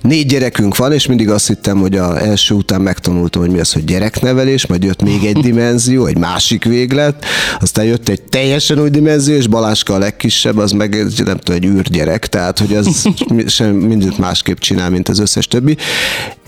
Négy 0.00 0.26
gyerekünk 0.26 0.76
van, 0.76 0.92
és 0.92 1.06
mindig 1.06 1.30
azt 1.30 1.46
hittem, 1.46 1.78
hogy 1.78 1.96
a 1.96 2.22
első 2.22 2.54
után 2.54 2.80
megtanultam, 2.80 3.42
hogy 3.44 3.52
mi 3.52 3.60
az, 3.60 3.72
hogy 3.72 3.84
gyereknevelés, 3.84 4.66
majd 4.66 4.82
jött 4.82 5.02
még 5.02 5.24
egy 5.24 5.38
dimenzió, 5.48 6.06
egy 6.06 6.18
másik 6.18 6.64
véglet, 6.64 7.24
aztán 7.60 7.84
jött 7.84 8.08
egy 8.08 8.22
teljesen 8.22 8.80
új 8.80 8.90
dimenzió, 8.90 9.36
és 9.36 9.46
Baláska 9.46 9.94
a 9.94 9.98
legkisebb, 9.98 10.56
az 10.56 10.70
meg 10.70 10.94
nem 11.24 11.38
tudom, 11.38 11.56
egy 11.56 11.64
űrgyerek, 11.64 12.26
tehát 12.26 12.58
hogy 12.58 12.74
az 12.74 13.08
sem 13.46 13.74
mindent 13.74 14.18
másképp 14.18 14.58
csinál, 14.58 14.90
mint 14.90 15.08
az 15.08 15.18
összes 15.18 15.46
többi. 15.46 15.76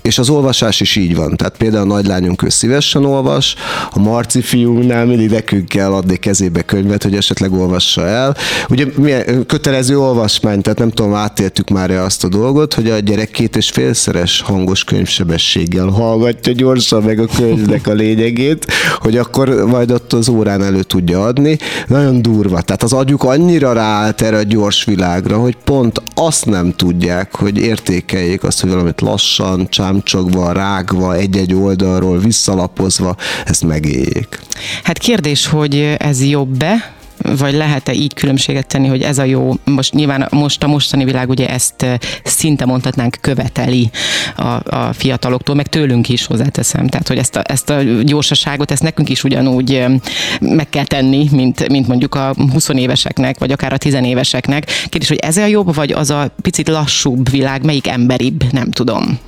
És 0.06 0.18
az 0.18 0.28
olvasás 0.28 0.80
is 0.80 0.96
így 0.96 1.16
van. 1.16 1.36
Tehát 1.36 1.56
például 1.56 1.90
a 1.90 1.94
nagylányunk 1.94 2.42
ő 2.42 2.48
szívesen 2.48 3.04
olvas, 3.04 3.54
a 3.90 3.98
Marci 3.98 4.40
fiúnál 4.40 5.06
mindig 5.06 5.30
nekünk 5.30 5.68
kell 5.68 5.92
adni 5.92 6.16
kezébe 6.16 6.62
könyvet, 6.62 7.02
hogy 7.02 7.14
esetleg 7.14 7.52
olvassa 7.52 8.06
el. 8.06 8.36
Ugye 8.68 8.86
milyen 8.96 9.46
kötelező 9.46 9.98
olvasmány, 9.98 10.60
tehát 10.60 10.78
nem 10.78 10.90
tudom, 10.90 11.14
átéltük 11.14 11.68
már 11.68 11.90
-e 11.90 12.02
azt 12.02 12.24
a 12.24 12.28
dolgot, 12.28 12.74
hogy 12.74 12.90
a 12.90 12.98
gyerek 12.98 13.30
két 13.30 13.56
és 13.56 13.70
félszeres 13.70 14.40
hangos 14.40 14.84
könyvsebességgel 14.84 15.86
hallgatja 15.86 16.52
gyorsan 16.52 17.02
meg 17.02 17.18
a 17.18 17.26
könyvnek 17.36 17.86
a 17.86 17.92
lényegét, 17.92 18.66
hogy 18.98 19.16
akkor 19.16 19.48
majd 19.48 19.90
ott 19.90 20.12
az 20.12 20.28
órán 20.28 20.62
elő 20.62 20.82
tudja 20.82 21.24
adni. 21.24 21.58
Nagyon 21.86 22.22
durva. 22.22 22.60
Tehát 22.60 22.82
az 22.82 22.92
agyuk 22.92 23.24
annyira 23.24 23.72
ráállt 23.72 24.22
erre 24.22 24.36
a 24.36 24.42
gyors 24.42 24.84
világra, 24.84 25.38
hogy 25.38 25.56
pont 25.64 26.02
azt 26.14 26.46
nem 26.46 26.72
tudják, 26.72 27.36
hogy 27.36 27.58
értékeljék 27.58 28.42
azt, 28.42 28.60
hogy 28.60 28.70
valamit 28.70 29.00
lassan, 29.00 29.68
csám 29.68 29.94
rámcsogva, 29.96 30.52
rágva, 30.52 31.14
egy-egy 31.14 31.54
oldalról 31.54 32.18
visszalapozva, 32.18 33.16
ezt 33.44 33.64
megéljék. 33.64 34.40
Hát 34.82 34.98
kérdés, 34.98 35.46
hogy 35.46 35.96
ez 35.98 36.24
jobb-e, 36.24 36.94
vagy 37.38 37.54
lehet-e 37.54 37.92
így 37.92 38.14
különbséget 38.14 38.66
tenni, 38.66 38.88
hogy 38.88 39.02
ez 39.02 39.18
a 39.18 39.24
jó, 39.24 39.54
most 39.64 39.92
nyilván 39.92 40.28
most 40.30 40.62
a 40.62 40.66
mostani 40.66 41.04
világ 41.04 41.28
ugye 41.28 41.48
ezt 41.48 41.82
eh, 41.82 41.94
szinte 42.24 42.64
mondhatnánk 42.64 43.16
követeli 43.20 43.90
a, 44.36 44.76
a 44.76 44.92
fiataloktól, 44.92 45.54
meg 45.54 45.66
tőlünk 45.66 46.08
is 46.08 46.26
hozzáteszem. 46.26 46.86
Tehát, 46.86 47.08
hogy 47.08 47.18
ezt 47.18 47.36
a, 47.36 47.42
ezt 47.46 47.70
a 47.70 47.82
gyorsaságot, 48.02 48.70
ezt 48.70 48.82
nekünk 48.82 49.08
is 49.08 49.24
ugyanúgy 49.24 49.74
eh, 49.74 49.92
meg 50.40 50.68
kell 50.68 50.84
tenni, 50.84 51.28
mint, 51.32 51.68
mint 51.68 51.88
mondjuk 51.88 52.14
a 52.14 52.34
20 52.52 52.68
éveseknek, 52.68 53.38
vagy 53.38 53.52
akár 53.52 53.72
a 53.72 53.76
10 53.76 53.94
éveseknek. 53.94 54.64
Kérdés, 54.88 55.08
hogy 55.08 55.18
ez 55.18 55.36
a 55.36 55.46
jobb, 55.46 55.74
vagy 55.74 55.92
az 55.92 56.10
a 56.10 56.30
picit 56.42 56.68
lassúbb 56.68 57.30
világ, 57.30 57.64
melyik 57.64 57.86
emberibb, 57.86 58.52
nem 58.52 58.70
tudom. 58.70 59.18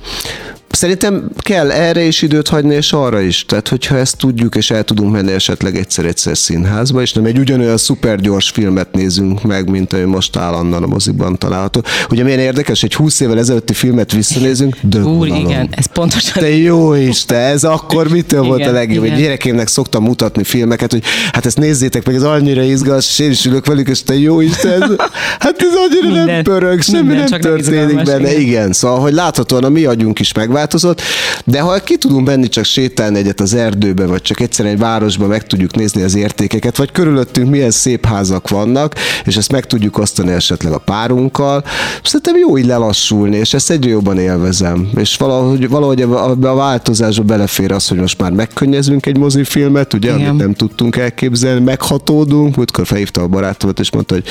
Szerintem 0.71 1.29
kell 1.37 1.71
erre 1.71 2.01
is 2.01 2.21
időt 2.21 2.47
hagyni, 2.47 2.75
és 2.75 2.93
arra 2.93 3.19
is. 3.19 3.45
Tehát, 3.45 3.67
hogyha 3.67 3.97
ezt 3.97 4.17
tudjuk, 4.17 4.55
és 4.55 4.71
el 4.71 4.83
tudunk 4.83 5.11
menni 5.11 5.31
esetleg 5.31 5.77
egyszer-egyszer 5.77 6.37
színházba, 6.37 7.01
és 7.01 7.13
nem 7.13 7.25
egy 7.25 7.37
ugyanolyan 7.37 7.77
szuper 7.77 8.19
gyors 8.19 8.49
filmet 8.49 8.91
nézünk 8.91 9.43
meg, 9.43 9.69
mint 9.69 9.93
ami 9.93 10.03
most 10.03 10.35
állandóan 10.35 10.83
a 10.83 10.87
moziban 10.87 11.37
található. 11.37 11.83
Ugye 12.09 12.23
milyen 12.23 12.39
érdekes, 12.39 12.83
egy 12.83 12.95
20 12.95 13.19
évvel 13.19 13.37
ezelőtti 13.37 13.73
filmet 13.73 14.11
visszanézünk, 14.11 14.77
Úr, 15.03 15.27
igen, 15.27 15.69
ez 15.71 15.85
pontosan. 15.85 16.43
Te 16.43 16.49
jó 16.57 16.93
Isten, 16.93 17.39
ez 17.39 17.63
akkor 17.63 18.09
mitől 18.09 18.39
igen, 18.43 18.55
volt 18.57 18.67
a 18.67 18.71
legjobb? 18.71 19.03
Egy 19.03 19.17
gyerekémnek 19.17 19.67
szoktam 19.67 20.03
mutatni 20.03 20.43
filmeket, 20.43 20.91
hogy 20.91 21.03
hát 21.31 21.45
ezt 21.45 21.57
nézzétek 21.57 22.05
meg, 22.05 22.15
ez 22.15 22.23
annyira 22.23 22.61
izgalmas, 22.61 23.07
és 23.09 23.19
én 23.19 23.31
is 23.31 23.45
ülök 23.45 23.65
velük, 23.65 23.87
és 23.87 24.03
te 24.03 24.19
jó 24.19 24.41
Isten, 24.41 24.99
hát 25.39 25.55
ez 25.57 25.73
annyira 25.87 26.07
minden, 26.07 26.25
nem 26.25 26.43
pörög, 26.43 26.81
semmi 26.81 27.13
nem 27.13 27.25
történik 27.25 28.03
benne. 28.03 28.39
Igen, 28.39 28.73
szóval, 28.73 28.99
hogy 28.99 29.13
láthatóan 29.13 29.63
a 29.63 29.69
mi 29.69 29.85
agyunk 29.85 30.19
is 30.19 30.33
megváltozik, 30.33 30.57
megváltozott, 30.59 31.01
de 31.45 31.59
ha 31.59 31.79
ki 31.79 31.97
tudunk 31.97 32.27
menni 32.27 32.47
csak 32.47 32.63
sétálni 32.63 33.17
egyet 33.17 33.39
az 33.39 33.53
erdőbe, 33.53 34.05
vagy 34.05 34.21
csak 34.21 34.39
egyszerűen 34.39 34.73
egy 34.73 34.79
városba 34.79 35.27
meg 35.27 35.47
tudjuk 35.47 35.75
nézni 35.75 36.01
az 36.01 36.15
értékeket, 36.15 36.77
vagy 36.77 36.91
körülöttünk 36.91 37.49
milyen 37.49 37.71
szép 37.71 38.05
házak 38.05 38.49
vannak, 38.49 38.95
és 39.25 39.37
ezt 39.37 39.51
meg 39.51 39.65
tudjuk 39.65 39.97
osztani 39.97 40.31
esetleg 40.31 40.73
a 40.73 40.77
párunkkal, 40.77 41.63
szerintem 42.03 42.37
jó 42.37 42.57
így 42.57 42.65
lelassulni, 42.65 43.37
és 43.37 43.53
ezt 43.53 43.71
egyre 43.71 43.89
jobban 43.89 44.17
élvezem. 44.17 44.89
És 44.95 45.17
valahogy, 45.17 45.69
valahogy 45.69 46.01
a 46.01 46.53
változásba 46.55 47.23
belefér 47.23 47.71
az, 47.71 47.87
hogy 47.87 47.97
most 47.97 48.21
már 48.21 48.31
megkönnyezünk 48.31 49.05
egy 49.05 49.17
mozifilmet, 49.17 49.93
ugye, 49.93 50.13
Igen. 50.13 50.27
amit 50.27 50.41
nem 50.41 50.53
tudtunk 50.53 50.95
elképzelni, 50.95 51.63
meghatódunk, 51.63 52.55
múltkor 52.55 52.85
felhívta 52.85 53.21
a 53.21 53.27
barátomat, 53.27 53.79
és 53.79 53.91
mondta, 53.91 54.13
hogy 54.13 54.23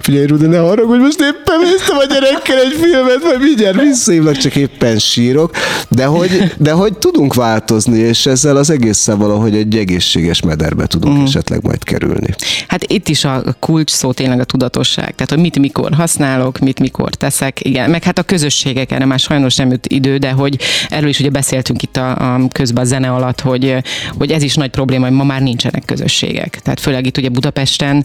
figyelj, 0.00 0.26
Rudi, 0.26 0.46
ne 0.46 0.58
hogy 0.58 1.00
most 1.00 1.20
éppen 1.20 1.58
néztem 1.62 1.96
a 1.96 2.04
gyerekkel 2.04 2.58
egy 2.58 2.76
filmet, 2.80 3.22
vagy 3.22 3.40
mindjárt 3.40 3.80
visszahívlak, 3.80 4.36
csak 4.36 4.56
éppen 4.56 4.98
sírok, 4.98 5.50
de 5.88 6.04
hogy, 6.04 6.54
de 6.58 6.72
hogy 6.72 6.98
tudunk 6.98 7.34
változni, 7.34 7.98
és 7.98 8.26
ezzel 8.26 8.56
az 8.56 8.70
egészen 8.70 9.18
valahogy 9.18 9.56
egy 9.56 9.76
egészséges 9.76 10.40
mederbe 10.40 10.86
tudunk 10.86 11.18
mm. 11.18 11.24
esetleg 11.24 11.62
majd 11.62 11.84
kerülni. 11.84 12.34
Hát 12.68 12.84
itt 12.92 13.08
is 13.08 13.24
a 13.24 13.42
kulcs 13.58 13.90
szó 13.90 14.12
tényleg 14.12 14.40
a 14.40 14.44
tudatosság, 14.44 15.14
tehát 15.14 15.30
hogy 15.30 15.38
mit 15.38 15.58
mikor 15.58 15.92
használok, 15.94 16.58
mit 16.58 16.80
mikor 16.80 17.10
teszek, 17.10 17.64
igen, 17.64 17.90
meg 17.90 18.02
hát 18.02 18.18
a 18.18 18.22
közösségek, 18.22 18.92
erre 18.92 19.04
már 19.04 19.18
sajnos 19.18 19.56
nem 19.56 19.70
jut 19.70 19.86
idő, 19.86 20.16
de 20.16 20.30
hogy 20.30 20.58
erről 20.88 21.08
is 21.08 21.20
ugye 21.20 21.30
beszéltünk 21.30 21.82
itt 21.82 21.96
a, 21.96 22.34
a 22.34 22.40
közben 22.52 22.82
a 22.82 22.86
zene 22.86 23.10
alatt, 23.10 23.40
hogy, 23.40 23.76
hogy 24.18 24.30
ez 24.30 24.42
is 24.42 24.54
nagy 24.54 24.70
probléma, 24.70 25.06
hogy 25.06 25.16
ma 25.16 25.24
már 25.24 25.42
nincsenek 25.42 25.84
közösségek. 25.84 26.60
Tehát 26.62 26.80
főleg 26.80 27.06
itt 27.06 27.18
ugye 27.18 27.28
Budapesten 27.28 28.04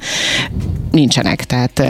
nincsenek, 0.91 1.43
tehát 1.43 1.83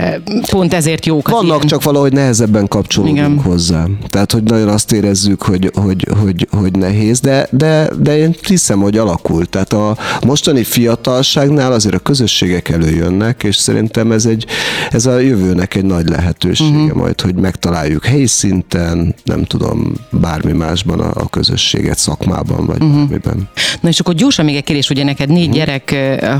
pont 0.49 0.73
ezért 0.73 1.05
jók. 1.05 1.29
Vannak, 1.29 1.55
ilyen... 1.55 1.67
csak 1.67 1.83
valahogy 1.83 2.13
nehezebben 2.13 2.67
kapcsolódunk 2.67 3.17
Igen. 3.17 3.39
hozzá. 3.41 3.85
Tehát, 4.09 4.31
hogy 4.31 4.43
nagyon 4.43 4.67
azt 4.67 4.91
érezzük, 4.91 5.41
hogy, 5.41 5.56
hogy, 5.73 6.07
hogy, 6.21 6.47
hogy 6.51 6.71
nehéz, 6.71 7.19
de, 7.19 7.47
de, 7.51 7.89
de 7.99 8.17
én 8.17 8.35
hiszem, 8.47 8.79
hogy 8.79 8.97
alakul. 8.97 9.45
Tehát 9.45 9.73
a 9.73 9.97
mostani 10.25 10.63
fiatalságnál 10.63 11.71
azért 11.71 11.95
a 11.95 11.99
közösségek 11.99 12.69
előjönnek, 12.69 13.43
és 13.43 13.55
szerintem 13.55 14.11
ez, 14.11 14.25
egy, 14.25 14.45
ez 14.89 15.05
a 15.05 15.19
jövőnek 15.19 15.75
egy 15.75 15.85
nagy 15.85 16.09
lehetősége 16.09 16.77
uh-huh. 16.77 16.97
majd, 16.97 17.21
hogy 17.21 17.35
megtaláljuk 17.35 18.05
helyi 18.05 18.27
szinten, 18.27 19.15
nem 19.23 19.43
tudom, 19.43 19.93
bármi 20.11 20.51
másban 20.51 20.99
a, 20.99 21.11
a 21.13 21.29
közösséget, 21.29 21.97
szakmában, 21.97 22.65
vagy 22.65 22.81
uh-huh. 22.81 22.97
bármiben. 22.97 23.49
Na 23.81 23.89
és 23.89 23.99
akkor 23.99 24.13
gyorsan 24.13 24.45
még 24.45 24.55
egy 24.55 24.63
kérdés, 24.63 24.89
ugye 24.89 25.03
neked 25.03 25.29
négy 25.29 25.47
uh-huh. 25.47 25.55
gyerek 25.55 25.95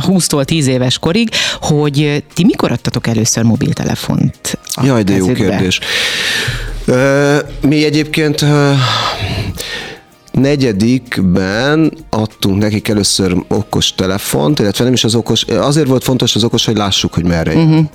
20-tól 0.07 0.43
10 0.43 0.67
éves 0.67 0.99
korig, 0.99 1.29
hogy 1.61 2.23
ti 2.33 2.43
mikor 2.43 2.71
adtatok 2.71 3.07
először 3.07 3.43
mobiltelefont? 3.43 4.59
Jaj, 4.83 5.03
de 5.03 5.13
kezükbe? 5.13 5.43
jó 5.43 5.49
kérdés. 5.49 5.79
Mi 7.61 7.83
egyébként 7.83 8.45
negyedikben 10.31 11.93
adtunk 12.09 12.61
nekik 12.61 12.87
először 12.87 13.35
okos 13.47 13.95
telefont, 13.95 14.59
illetve 14.59 14.83
nem 14.83 14.93
is 14.93 15.03
az 15.03 15.15
okos, 15.15 15.43
azért 15.43 15.87
volt 15.87 16.03
fontos 16.03 16.35
az 16.35 16.43
okos, 16.43 16.65
hogy 16.65 16.77
lássuk, 16.77 17.13
hogy 17.13 17.23
merre 17.23 17.55
uh-huh. 17.55 17.85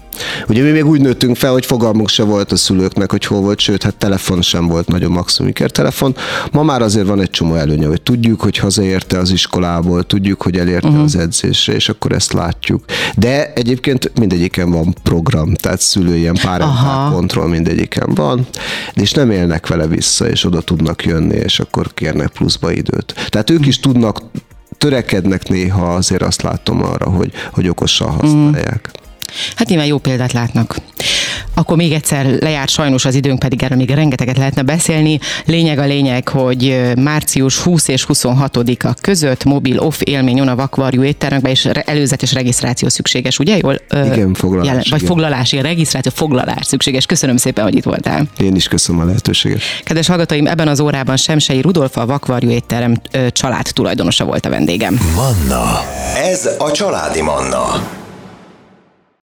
Ugye 0.49 0.63
mi 0.63 0.71
még 0.71 0.87
úgy 0.87 1.01
nőttünk 1.01 1.37
fel, 1.37 1.53
hogy 1.53 1.67
fogalmunk 1.67 2.09
se 2.09 2.23
volt 2.23 2.53
a 2.53 2.57
szülőknek, 2.57 3.11
hogy 3.11 3.25
hol 3.25 3.41
volt, 3.41 3.59
sőt, 3.59 3.83
hát 3.83 3.97
telefon 3.97 4.43
sem 4.43 4.67
volt 4.67 4.89
nagyon 4.89 5.11
maximum 5.11 5.53
telefon. 5.53 6.17
Ma 6.53 6.63
már 6.63 6.83
azért 6.83 7.07
van 7.07 7.21
egy 7.21 7.31
csomó 7.31 7.55
előnye, 7.55 7.87
hogy 7.87 8.03
tudjuk, 8.03 8.41
hogy 8.41 8.57
hazaérte 8.57 9.19
az 9.19 9.31
iskolából, 9.31 10.05
tudjuk, 10.05 10.43
hogy 10.43 10.59
elérte 10.59 10.89
uh-huh. 10.89 11.03
az 11.03 11.17
edzésre, 11.17 11.73
és 11.73 11.89
akkor 11.89 12.13
ezt 12.13 12.33
látjuk. 12.33 12.85
De 13.17 13.53
egyébként 13.53 14.13
mindegyiken 14.19 14.71
van 14.71 14.95
program, 15.03 15.55
tehát 15.55 15.81
szülő 15.81 16.17
ilyen 16.17 16.39
pár 16.43 16.65
kontroll 17.13 17.49
mindegyiken 17.49 18.11
van, 18.15 18.47
és 18.95 19.13
nem 19.13 19.31
élnek 19.31 19.67
vele 19.67 19.87
vissza, 19.87 20.29
és 20.29 20.45
oda 20.45 20.61
tudnak 20.61 21.05
jönni, 21.05 21.37
és 21.37 21.61
akkor 21.61 21.95
kérnek 21.95 22.29
pluszba 22.29 22.73
időt. 22.73 23.15
Tehát 23.29 23.51
ők 23.51 23.67
is 23.67 23.81
tudnak 23.81 24.23
törekednek 24.79 25.49
néha, 25.49 25.95
azért 25.95 26.23
azt 26.23 26.43
látom 26.43 26.85
arra, 26.85 27.11
hogy, 27.11 27.33
hogy 27.53 27.69
okosan 27.69 28.11
használják. 28.11 28.91
Mm. 28.99 29.02
Hát 29.57 29.69
nyilván 29.69 29.87
jó 29.87 29.99
példát 29.99 30.33
látnak. 30.33 30.77
Akkor 31.55 31.77
még 31.77 31.93
egyszer 31.93 32.27
lejárt 32.27 32.69
sajnos 32.69 33.05
az 33.05 33.15
időnk, 33.15 33.39
pedig 33.39 33.63
erről 33.63 33.79
még 33.79 33.91
rengeteget 33.91 34.37
lehetne 34.37 34.63
beszélni. 34.63 35.19
Lényeg 35.45 35.79
a 35.79 35.85
lényeg, 35.85 36.29
hogy 36.29 36.93
március 36.97 37.59
20 37.59 37.89
és 37.89 38.07
26-a 38.09 38.95
között 39.01 39.45
mobil 39.45 39.79
off 39.79 40.01
élmény 40.01 40.41
on 40.41 40.49
a 40.49 40.55
vakvarjú 40.55 41.03
éttermekbe, 41.03 41.51
és 41.51 41.65
előzetes 41.65 42.33
regisztráció 42.33 42.89
szükséges, 42.89 43.39
ugye? 43.39 43.57
Jól, 43.57 43.81
igen, 43.91 44.35
foglalás. 44.35 44.67
Jelen, 44.67 44.83
vagy 44.91 45.03
igen. 45.03 45.15
foglalási 45.15 45.61
regisztráció, 45.61 46.13
foglalás 46.15 46.67
szükséges. 46.67 47.07
Köszönöm 47.07 47.37
szépen, 47.37 47.65
hogy 47.65 47.75
itt 47.75 47.85
voltál. 47.85 48.25
Én 48.39 48.55
is 48.55 48.69
köszönöm 48.69 49.01
a 49.01 49.05
lehetőséget. 49.05 49.61
Kedves 49.85 50.07
hallgatóim, 50.07 50.47
ebben 50.47 50.69
az 50.69 50.81
órában 50.81 51.17
Semsei 51.17 51.61
Rudolf 51.61 51.97
a 51.97 52.07
vakvarjú 52.07 52.51
étterem 52.51 53.01
család 53.29 53.67
tulajdonosa 53.73 54.25
volt 54.25 54.47
a 54.47 54.49
vendégem. 54.49 55.01
Manna. 55.15 55.85
Ez 56.17 56.49
a 56.59 56.71
családi 56.71 57.23
Manna. 57.23 58.01